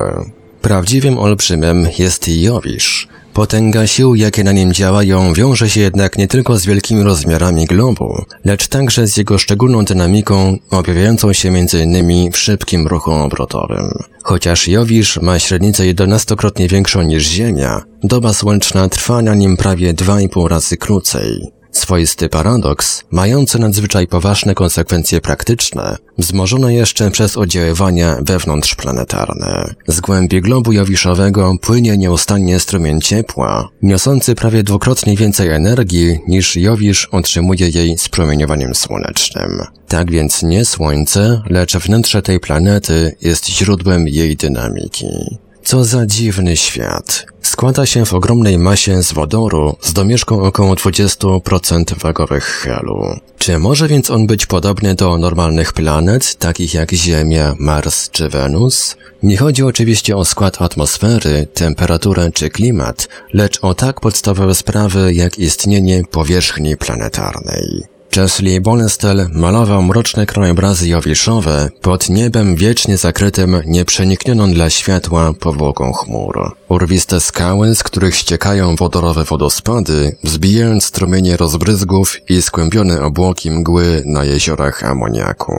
Prawdziwym 0.62 1.18
olbrzymem 1.18 1.88
jest 1.98 2.28
Jowisz, 2.28 3.08
Potęga 3.34 3.86
sił, 3.86 4.14
jakie 4.14 4.44
na 4.44 4.52
nim 4.52 4.72
działają, 4.72 5.32
wiąże 5.32 5.70
się 5.70 5.80
jednak 5.80 6.18
nie 6.18 6.28
tylko 6.28 6.58
z 6.58 6.66
wielkimi 6.66 7.02
rozmiarami 7.02 7.66
globu, 7.66 8.24
lecz 8.44 8.68
także 8.68 9.06
z 9.06 9.16
jego 9.16 9.38
szczególną 9.38 9.84
dynamiką, 9.84 10.58
objawiającą 10.70 11.32
się 11.32 11.48
m.in. 11.48 12.32
w 12.32 12.38
szybkim 12.38 12.86
ruchu 12.86 13.12
obrotowym. 13.12 13.90
Chociaż 14.22 14.68
Jowisz 14.68 15.20
ma 15.20 15.38
średnicę 15.38 15.82
11-krotnie 15.82 16.68
większą 16.68 17.02
niż 17.02 17.26
Ziemia, 17.26 17.82
doba 18.02 18.32
słoneczna 18.32 18.88
trwa 18.88 19.22
na 19.22 19.34
nim 19.34 19.56
prawie 19.56 19.94
2,5 19.94 20.48
razy 20.48 20.76
krócej. 20.76 21.52
Swoisty 21.74 22.28
paradoks, 22.28 23.02
mający 23.10 23.58
nadzwyczaj 23.58 24.06
poważne 24.06 24.54
konsekwencje 24.54 25.20
praktyczne, 25.20 25.96
wzmożone 26.18 26.74
jeszcze 26.74 27.10
przez 27.10 27.36
oddziaływania 27.36 28.18
wewnątrzplanetarne. 28.22 29.74
Z 29.86 30.00
głębi 30.00 30.40
globu 30.40 30.72
jowiszowego 30.72 31.52
płynie 31.60 31.98
nieustannie 31.98 32.60
strumień 32.60 33.00
ciepła, 33.00 33.68
niosący 33.82 34.34
prawie 34.34 34.62
dwukrotnie 34.62 35.16
więcej 35.16 35.50
energii 35.50 36.18
niż 36.28 36.56
Jowisz 36.56 37.08
otrzymuje 37.12 37.68
jej 37.68 37.98
z 37.98 38.08
promieniowaniem 38.08 38.74
słonecznym. 38.74 39.62
Tak 39.88 40.10
więc 40.10 40.42
nie 40.42 40.64
Słońce, 40.64 41.42
lecz 41.50 41.76
wnętrze 41.76 42.22
tej 42.22 42.40
planety 42.40 43.16
jest 43.20 43.48
źródłem 43.48 44.08
jej 44.08 44.36
dynamiki. 44.36 45.38
Co 45.64 45.84
za 45.84 46.06
dziwny 46.06 46.56
świat. 46.56 47.26
Składa 47.54 47.86
się 47.86 48.04
w 48.04 48.14
ogromnej 48.14 48.58
masie 48.58 49.02
z 49.02 49.12
wodoru 49.12 49.76
z 49.80 49.92
domieszką 49.92 50.42
około 50.42 50.74
20% 50.74 51.98
wagowych 51.98 52.44
helu. 52.44 53.18
Czy 53.38 53.58
może 53.58 53.88
więc 53.88 54.10
on 54.10 54.26
być 54.26 54.46
podobny 54.46 54.94
do 54.94 55.18
normalnych 55.18 55.72
planet, 55.72 56.34
takich 56.34 56.74
jak 56.74 56.92
Ziemia, 56.92 57.54
Mars 57.58 58.10
czy 58.10 58.28
Wenus? 58.28 58.96
Nie 59.22 59.36
chodzi 59.36 59.62
oczywiście 59.62 60.16
o 60.16 60.24
skład 60.24 60.62
atmosfery, 60.62 61.46
temperaturę 61.54 62.30
czy 62.32 62.50
klimat, 62.50 63.08
lecz 63.32 63.58
o 63.62 63.74
tak 63.74 64.00
podstawowe 64.00 64.54
sprawy 64.54 65.14
jak 65.14 65.38
istnienie 65.38 66.02
powierzchni 66.10 66.76
planetarnej. 66.76 67.93
Chesley 68.14 68.60
Bonestel 68.60 69.28
malował 69.32 69.82
mroczne 69.82 70.26
krajobrazy 70.26 70.88
jowiszowe 70.88 71.68
pod 71.80 72.08
niebem 72.08 72.56
wiecznie 72.56 72.96
zakrytym 72.96 73.62
nieprzeniknioną 73.66 74.52
dla 74.52 74.70
światła 74.70 75.32
powłoką 75.40 75.92
chmur. 75.92 76.52
Urwiste 76.68 77.20
skały, 77.20 77.74
z 77.74 77.82
których 77.82 78.16
ściekają 78.16 78.76
wodorowe 78.76 79.24
wodospady, 79.24 80.16
wzbijając 80.24 80.84
strumienie 80.84 81.36
rozbryzgów 81.36 82.30
i 82.30 82.42
skłębione 82.42 83.02
obłoki 83.02 83.50
mgły 83.50 84.02
na 84.06 84.24
jeziorach 84.24 84.84
amoniaku. 84.84 85.54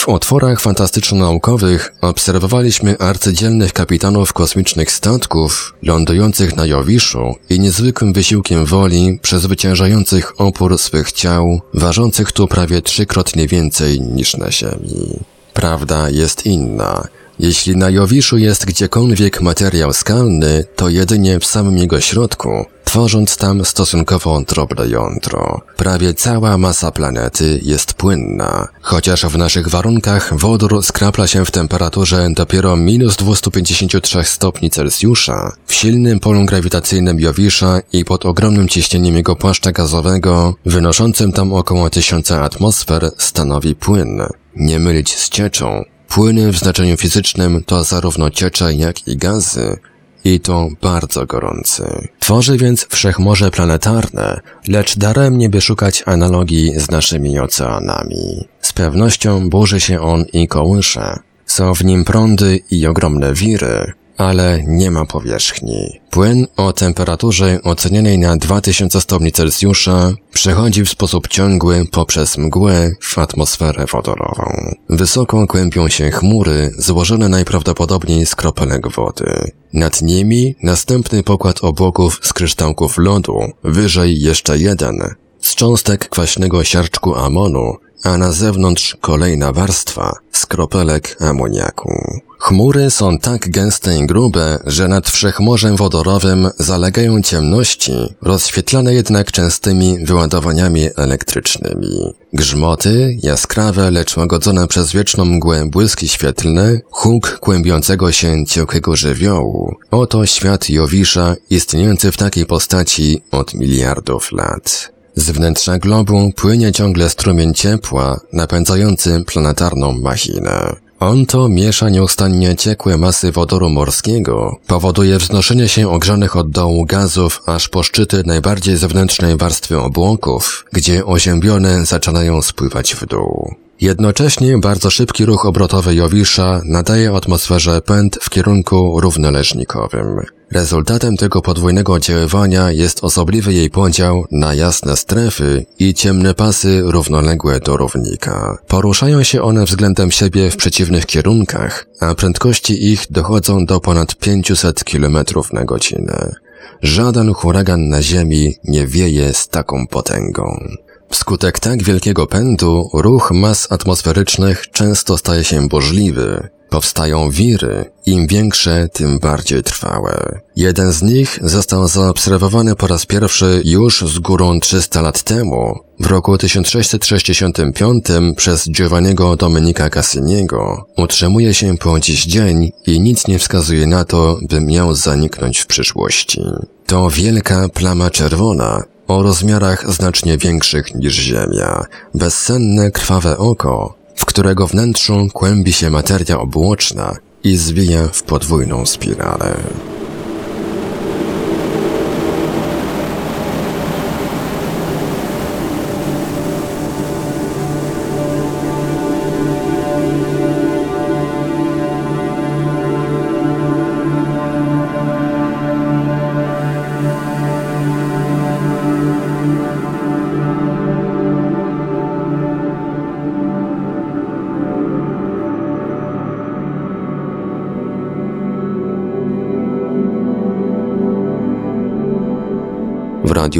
W 0.00 0.08
otworach 0.08 0.60
fantastyczno-naukowych 0.60 1.92
obserwowaliśmy 2.00 2.98
arcydzielnych 2.98 3.72
kapitanów 3.72 4.32
kosmicznych 4.32 4.92
statków 4.92 5.74
lądujących 5.82 6.56
na 6.56 6.66
Jowiszu 6.66 7.34
i 7.50 7.60
niezwykłym 7.60 8.12
wysiłkiem 8.12 8.64
woli 8.64 9.18
przezwyciężających 9.22 10.40
opór 10.40 10.78
swych 10.78 11.12
ciał, 11.12 11.60
ważących 11.74 12.32
tu 12.32 12.48
prawie 12.48 12.82
trzykrotnie 12.82 13.46
więcej 13.46 14.00
niż 14.00 14.36
na 14.36 14.50
Ziemi. 14.50 15.18
Prawda 15.54 16.10
jest 16.10 16.46
inna. 16.46 17.08
Jeśli 17.38 17.76
na 17.76 17.90
Jowiszu 17.90 18.38
jest 18.38 18.66
gdziekolwiek 18.66 19.40
materiał 19.40 19.92
skalny, 19.92 20.64
to 20.76 20.88
jedynie 20.88 21.40
w 21.40 21.46
samym 21.46 21.78
jego 21.78 22.00
środku, 22.00 22.64
tworząc 22.90 23.36
tam 23.36 23.64
stosunkowo 23.64 24.40
drobne 24.40 24.88
jądro. 24.88 25.60
Prawie 25.76 26.14
cała 26.14 26.58
masa 26.58 26.90
planety 26.90 27.60
jest 27.62 27.94
płynna, 27.94 28.68
chociaż 28.80 29.26
w 29.26 29.38
naszych 29.38 29.68
warunkach 29.68 30.38
wodór 30.38 30.82
skrapla 30.82 31.26
się 31.26 31.44
w 31.44 31.50
temperaturze 31.50 32.28
dopiero 32.30 32.76
minus 32.76 33.16
253 33.16 34.24
stopni 34.24 34.70
Celsjusza, 34.70 35.52
w 35.66 35.74
silnym 35.74 36.20
polu 36.20 36.44
grawitacyjnym 36.44 37.20
Jowisza 37.20 37.80
i 37.92 38.04
pod 38.04 38.26
ogromnym 38.26 38.68
ciśnieniem 38.68 39.16
jego 39.16 39.36
płaszcza 39.36 39.72
gazowego, 39.72 40.54
wynoszącym 40.66 41.32
tam 41.32 41.52
około 41.52 41.90
tysiąca 41.90 42.42
atmosfer, 42.42 43.10
stanowi 43.18 43.74
płyn. 43.74 44.22
Nie 44.56 44.78
mylić 44.78 45.16
z 45.16 45.28
cieczą. 45.28 45.84
Płyny 46.08 46.52
w 46.52 46.58
znaczeniu 46.58 46.96
fizycznym 46.96 47.62
to 47.66 47.84
zarówno 47.84 48.30
ciecza, 48.30 48.70
jak 48.70 49.08
i 49.08 49.16
gazy, 49.16 49.78
i 50.24 50.40
to 50.40 50.68
bardzo 50.82 51.26
gorący. 51.26 52.08
Tworzy 52.30 52.56
więc 52.56 52.86
wszechmorze 52.90 53.50
planetarne, 53.50 54.40
lecz 54.68 54.98
daremnie 54.98 55.48
by 55.48 55.60
szukać 55.60 56.02
analogii 56.06 56.80
z 56.80 56.90
naszymi 56.90 57.38
oceanami. 57.38 58.48
Z 58.60 58.72
pewnością 58.72 59.50
burzy 59.50 59.80
się 59.80 60.00
on 60.00 60.24
i 60.32 60.48
kołysze. 60.48 61.18
Są 61.46 61.74
w 61.74 61.84
nim 61.84 62.04
prądy 62.04 62.60
i 62.70 62.86
ogromne 62.86 63.34
wiry, 63.34 63.92
ale 64.20 64.62
nie 64.66 64.90
ma 64.90 65.04
powierzchni. 65.04 66.00
Płyn 66.10 66.46
o 66.56 66.72
temperaturze 66.72 67.58
ocenianej 67.62 68.18
na 68.18 68.36
2000 68.36 69.00
stopni 69.00 69.32
Celsjusza 69.32 70.12
przechodzi 70.32 70.84
w 70.84 70.90
sposób 70.90 71.28
ciągły 71.28 71.84
poprzez 71.90 72.38
mgłę 72.38 72.90
w 73.00 73.18
atmosferę 73.18 73.86
wodorową. 73.92 74.74
Wysoko 74.88 75.46
kłębią 75.46 75.88
się 75.88 76.10
chmury 76.10 76.70
złożone 76.78 77.28
najprawdopodobniej 77.28 78.26
z 78.26 78.34
kropelek 78.34 78.88
wody. 78.88 79.50
Nad 79.72 80.02
nimi 80.02 80.54
następny 80.62 81.22
pokład 81.22 81.64
obłoków 81.64 82.20
z 82.22 82.32
kryształków 82.32 82.98
lodu, 82.98 83.38
wyżej 83.64 84.20
jeszcze 84.20 84.58
jeden, 84.58 85.14
z 85.40 85.54
cząstek 85.54 86.08
kwaśnego 86.08 86.64
siarczku 86.64 87.14
amonu, 87.14 87.76
a 88.04 88.18
na 88.18 88.32
zewnątrz 88.32 88.96
kolejna 89.00 89.52
warstwa 89.52 90.12
z 90.32 90.46
kropelek 90.46 91.16
amoniaku. 91.20 92.20
Chmury 92.40 92.90
są 92.90 93.18
tak 93.18 93.50
gęste 93.50 93.98
i 93.98 94.06
grube, 94.06 94.58
że 94.66 94.88
nad 94.88 95.08
wszechmorzem 95.08 95.76
wodorowym 95.76 96.50
zalegają 96.58 97.22
ciemności, 97.22 97.92
rozświetlane 98.22 98.94
jednak 98.94 99.32
częstymi 99.32 100.04
wyładowaniami 100.04 100.88
elektrycznymi. 100.96 102.14
Grzmoty, 102.32 103.18
jaskrawe, 103.22 103.90
lecz 103.90 104.16
łagodzone 104.16 104.68
przez 104.68 104.92
wieczną 104.92 105.24
mgłę 105.24 105.68
błyski 105.70 106.08
świetlne, 106.08 106.80
huk 106.90 107.38
kłębiącego 107.40 108.12
się 108.12 108.46
ciągłego 108.46 108.96
żywiołu. 108.96 109.74
Oto 109.90 110.26
świat 110.26 110.70
Jowisza 110.70 111.36
istniejący 111.50 112.12
w 112.12 112.16
takiej 112.16 112.46
postaci 112.46 113.22
od 113.30 113.54
miliardów 113.54 114.32
lat. 114.32 114.92
Z 115.14 115.30
wnętrza 115.30 115.78
globu 115.78 116.30
płynie 116.36 116.72
ciągle 116.72 117.10
strumień 117.10 117.54
ciepła, 117.54 118.20
napędzający 118.32 119.24
planetarną 119.26 119.92
machinę. 119.92 120.76
On 121.00 121.26
to 121.26 121.48
miesza 121.48 121.88
nieustannie 121.88 122.56
ciekłe 122.56 122.98
masy 122.98 123.32
wodoru 123.32 123.70
morskiego, 123.70 124.56
powoduje 124.66 125.18
wznoszenie 125.18 125.68
się 125.68 125.90
ogrzanych 125.90 126.36
od 126.36 126.50
dołu 126.50 126.84
gazów 126.84 127.42
aż 127.46 127.68
po 127.68 127.82
szczyty 127.82 128.22
najbardziej 128.26 128.76
zewnętrznej 128.76 129.36
warstwy 129.36 129.78
obłoków, 129.78 130.64
gdzie 130.72 131.06
oziębione 131.06 131.86
zaczynają 131.86 132.42
spływać 132.42 132.94
w 132.94 133.06
dół. 133.06 133.54
Jednocześnie 133.80 134.58
bardzo 134.58 134.90
szybki 134.90 135.24
ruch 135.24 135.46
obrotowy 135.46 135.94
Jowisza 135.94 136.60
nadaje 136.64 137.10
atmosferze 137.16 137.82
pęd 137.82 138.18
w 138.22 138.30
kierunku 138.30 139.00
równoleżnikowym. 139.00 140.20
Rezultatem 140.52 141.16
tego 141.16 141.42
podwójnego 141.42 141.92
oddziaływania 141.92 142.70
jest 142.70 143.04
osobliwy 143.04 143.52
jej 143.52 143.70
podział 143.70 144.24
na 144.30 144.54
jasne 144.54 144.96
strefy 144.96 145.66
i 145.78 145.94
ciemne 145.94 146.34
pasy 146.34 146.82
równoległe 146.84 147.60
do 147.60 147.76
równika. 147.76 148.58
Poruszają 148.68 149.22
się 149.22 149.42
one 149.42 149.64
względem 149.64 150.10
siebie 150.10 150.50
w 150.50 150.56
przeciwnych 150.56 151.06
kierunkach, 151.06 151.86
a 152.00 152.14
prędkości 152.14 152.92
ich 152.92 153.06
dochodzą 153.10 153.66
do 153.66 153.80
ponad 153.80 154.14
500 154.14 154.84
km 154.84 155.18
na 155.52 155.64
godzinę. 155.64 156.34
Żaden 156.82 157.34
huragan 157.34 157.88
na 157.88 158.02
Ziemi 158.02 158.54
nie 158.64 158.86
wieje 158.86 159.34
z 159.34 159.48
taką 159.48 159.86
potęgą. 159.86 160.68
Wskutek 161.08 161.58
tak 161.58 161.82
wielkiego 161.82 162.26
pędu 162.26 162.90
ruch 162.92 163.30
mas 163.34 163.72
atmosferycznych 163.72 164.70
często 164.70 165.18
staje 165.18 165.44
się 165.44 165.68
burzliwy. 165.68 166.48
Powstają 166.70 167.30
wiry, 167.30 167.84
im 168.06 168.26
większe, 168.26 168.88
tym 168.92 169.18
bardziej 169.18 169.62
trwałe. 169.62 170.40
Jeden 170.56 170.92
z 170.92 171.02
nich 171.02 171.38
został 171.42 171.88
zaobserwowany 171.88 172.76
po 172.76 172.86
raz 172.86 173.06
pierwszy 173.06 173.62
już 173.64 174.00
z 174.00 174.18
górą 174.18 174.60
300 174.60 175.02
lat 175.02 175.22
temu, 175.22 175.78
w 176.00 176.06
roku 176.06 176.38
1665 176.38 178.04
przez 178.36 178.70
Giovanniego 178.70 179.36
Domenica 179.36 179.90
Cassiniego. 179.90 180.86
Utrzymuje 180.96 181.54
się 181.54 181.76
po 181.76 182.00
dziś 182.00 182.24
dzień 182.24 182.72
i 182.86 183.00
nic 183.00 183.26
nie 183.26 183.38
wskazuje 183.38 183.86
na 183.86 184.04
to, 184.04 184.38
by 184.48 184.60
miał 184.60 184.94
zaniknąć 184.94 185.58
w 185.58 185.66
przyszłości. 185.66 186.42
To 186.86 187.10
wielka 187.10 187.68
plama 187.68 188.10
czerwona, 188.10 188.82
o 189.08 189.22
rozmiarach 189.22 189.92
znacznie 189.92 190.38
większych 190.38 190.94
niż 190.94 191.14
Ziemia, 191.14 191.84
bezsenne 192.14 192.90
krwawe 192.90 193.38
oko, 193.38 193.99
w 194.20 194.24
którego 194.24 194.66
wnętrzu 194.66 195.28
kłębi 195.32 195.72
się 195.72 195.90
materia 195.90 196.38
obłoczna 196.38 197.16
i 197.44 197.56
zwija 197.56 198.08
w 198.08 198.22
podwójną 198.22 198.86
spiralę. 198.86 199.56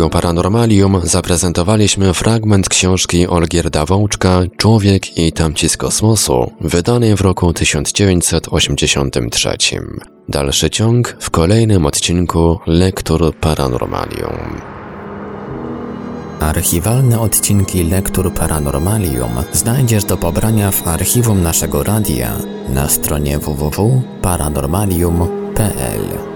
Paranormalium 0.08 1.00
zaprezentowaliśmy 1.04 2.14
fragment 2.14 2.68
książki 2.68 3.26
Olgierda 3.26 3.86
Wączka 3.86 4.40
Człowiek 4.56 5.18
i 5.18 5.32
tamci 5.32 5.68
z 5.68 5.76
kosmosu, 5.76 6.50
wydanej 6.60 7.16
w 7.16 7.20
roku 7.20 7.52
1983. 7.52 9.56
Dalszy 10.28 10.70
ciąg 10.70 11.16
w 11.20 11.30
kolejnym 11.30 11.86
odcinku 11.86 12.58
Lektur 12.66 13.34
Paranormalium. 13.40 14.60
Archiwalne 16.40 17.20
odcinki 17.20 17.84
Lektur 17.84 18.34
Paranormalium 18.34 19.30
znajdziesz 19.52 20.04
do 20.04 20.16
pobrania 20.16 20.70
w 20.70 20.88
archiwum 20.88 21.42
naszego 21.42 21.82
radia 21.82 22.36
na 22.68 22.88
stronie 22.88 23.38
www.paranormalium.pl. 23.38 26.29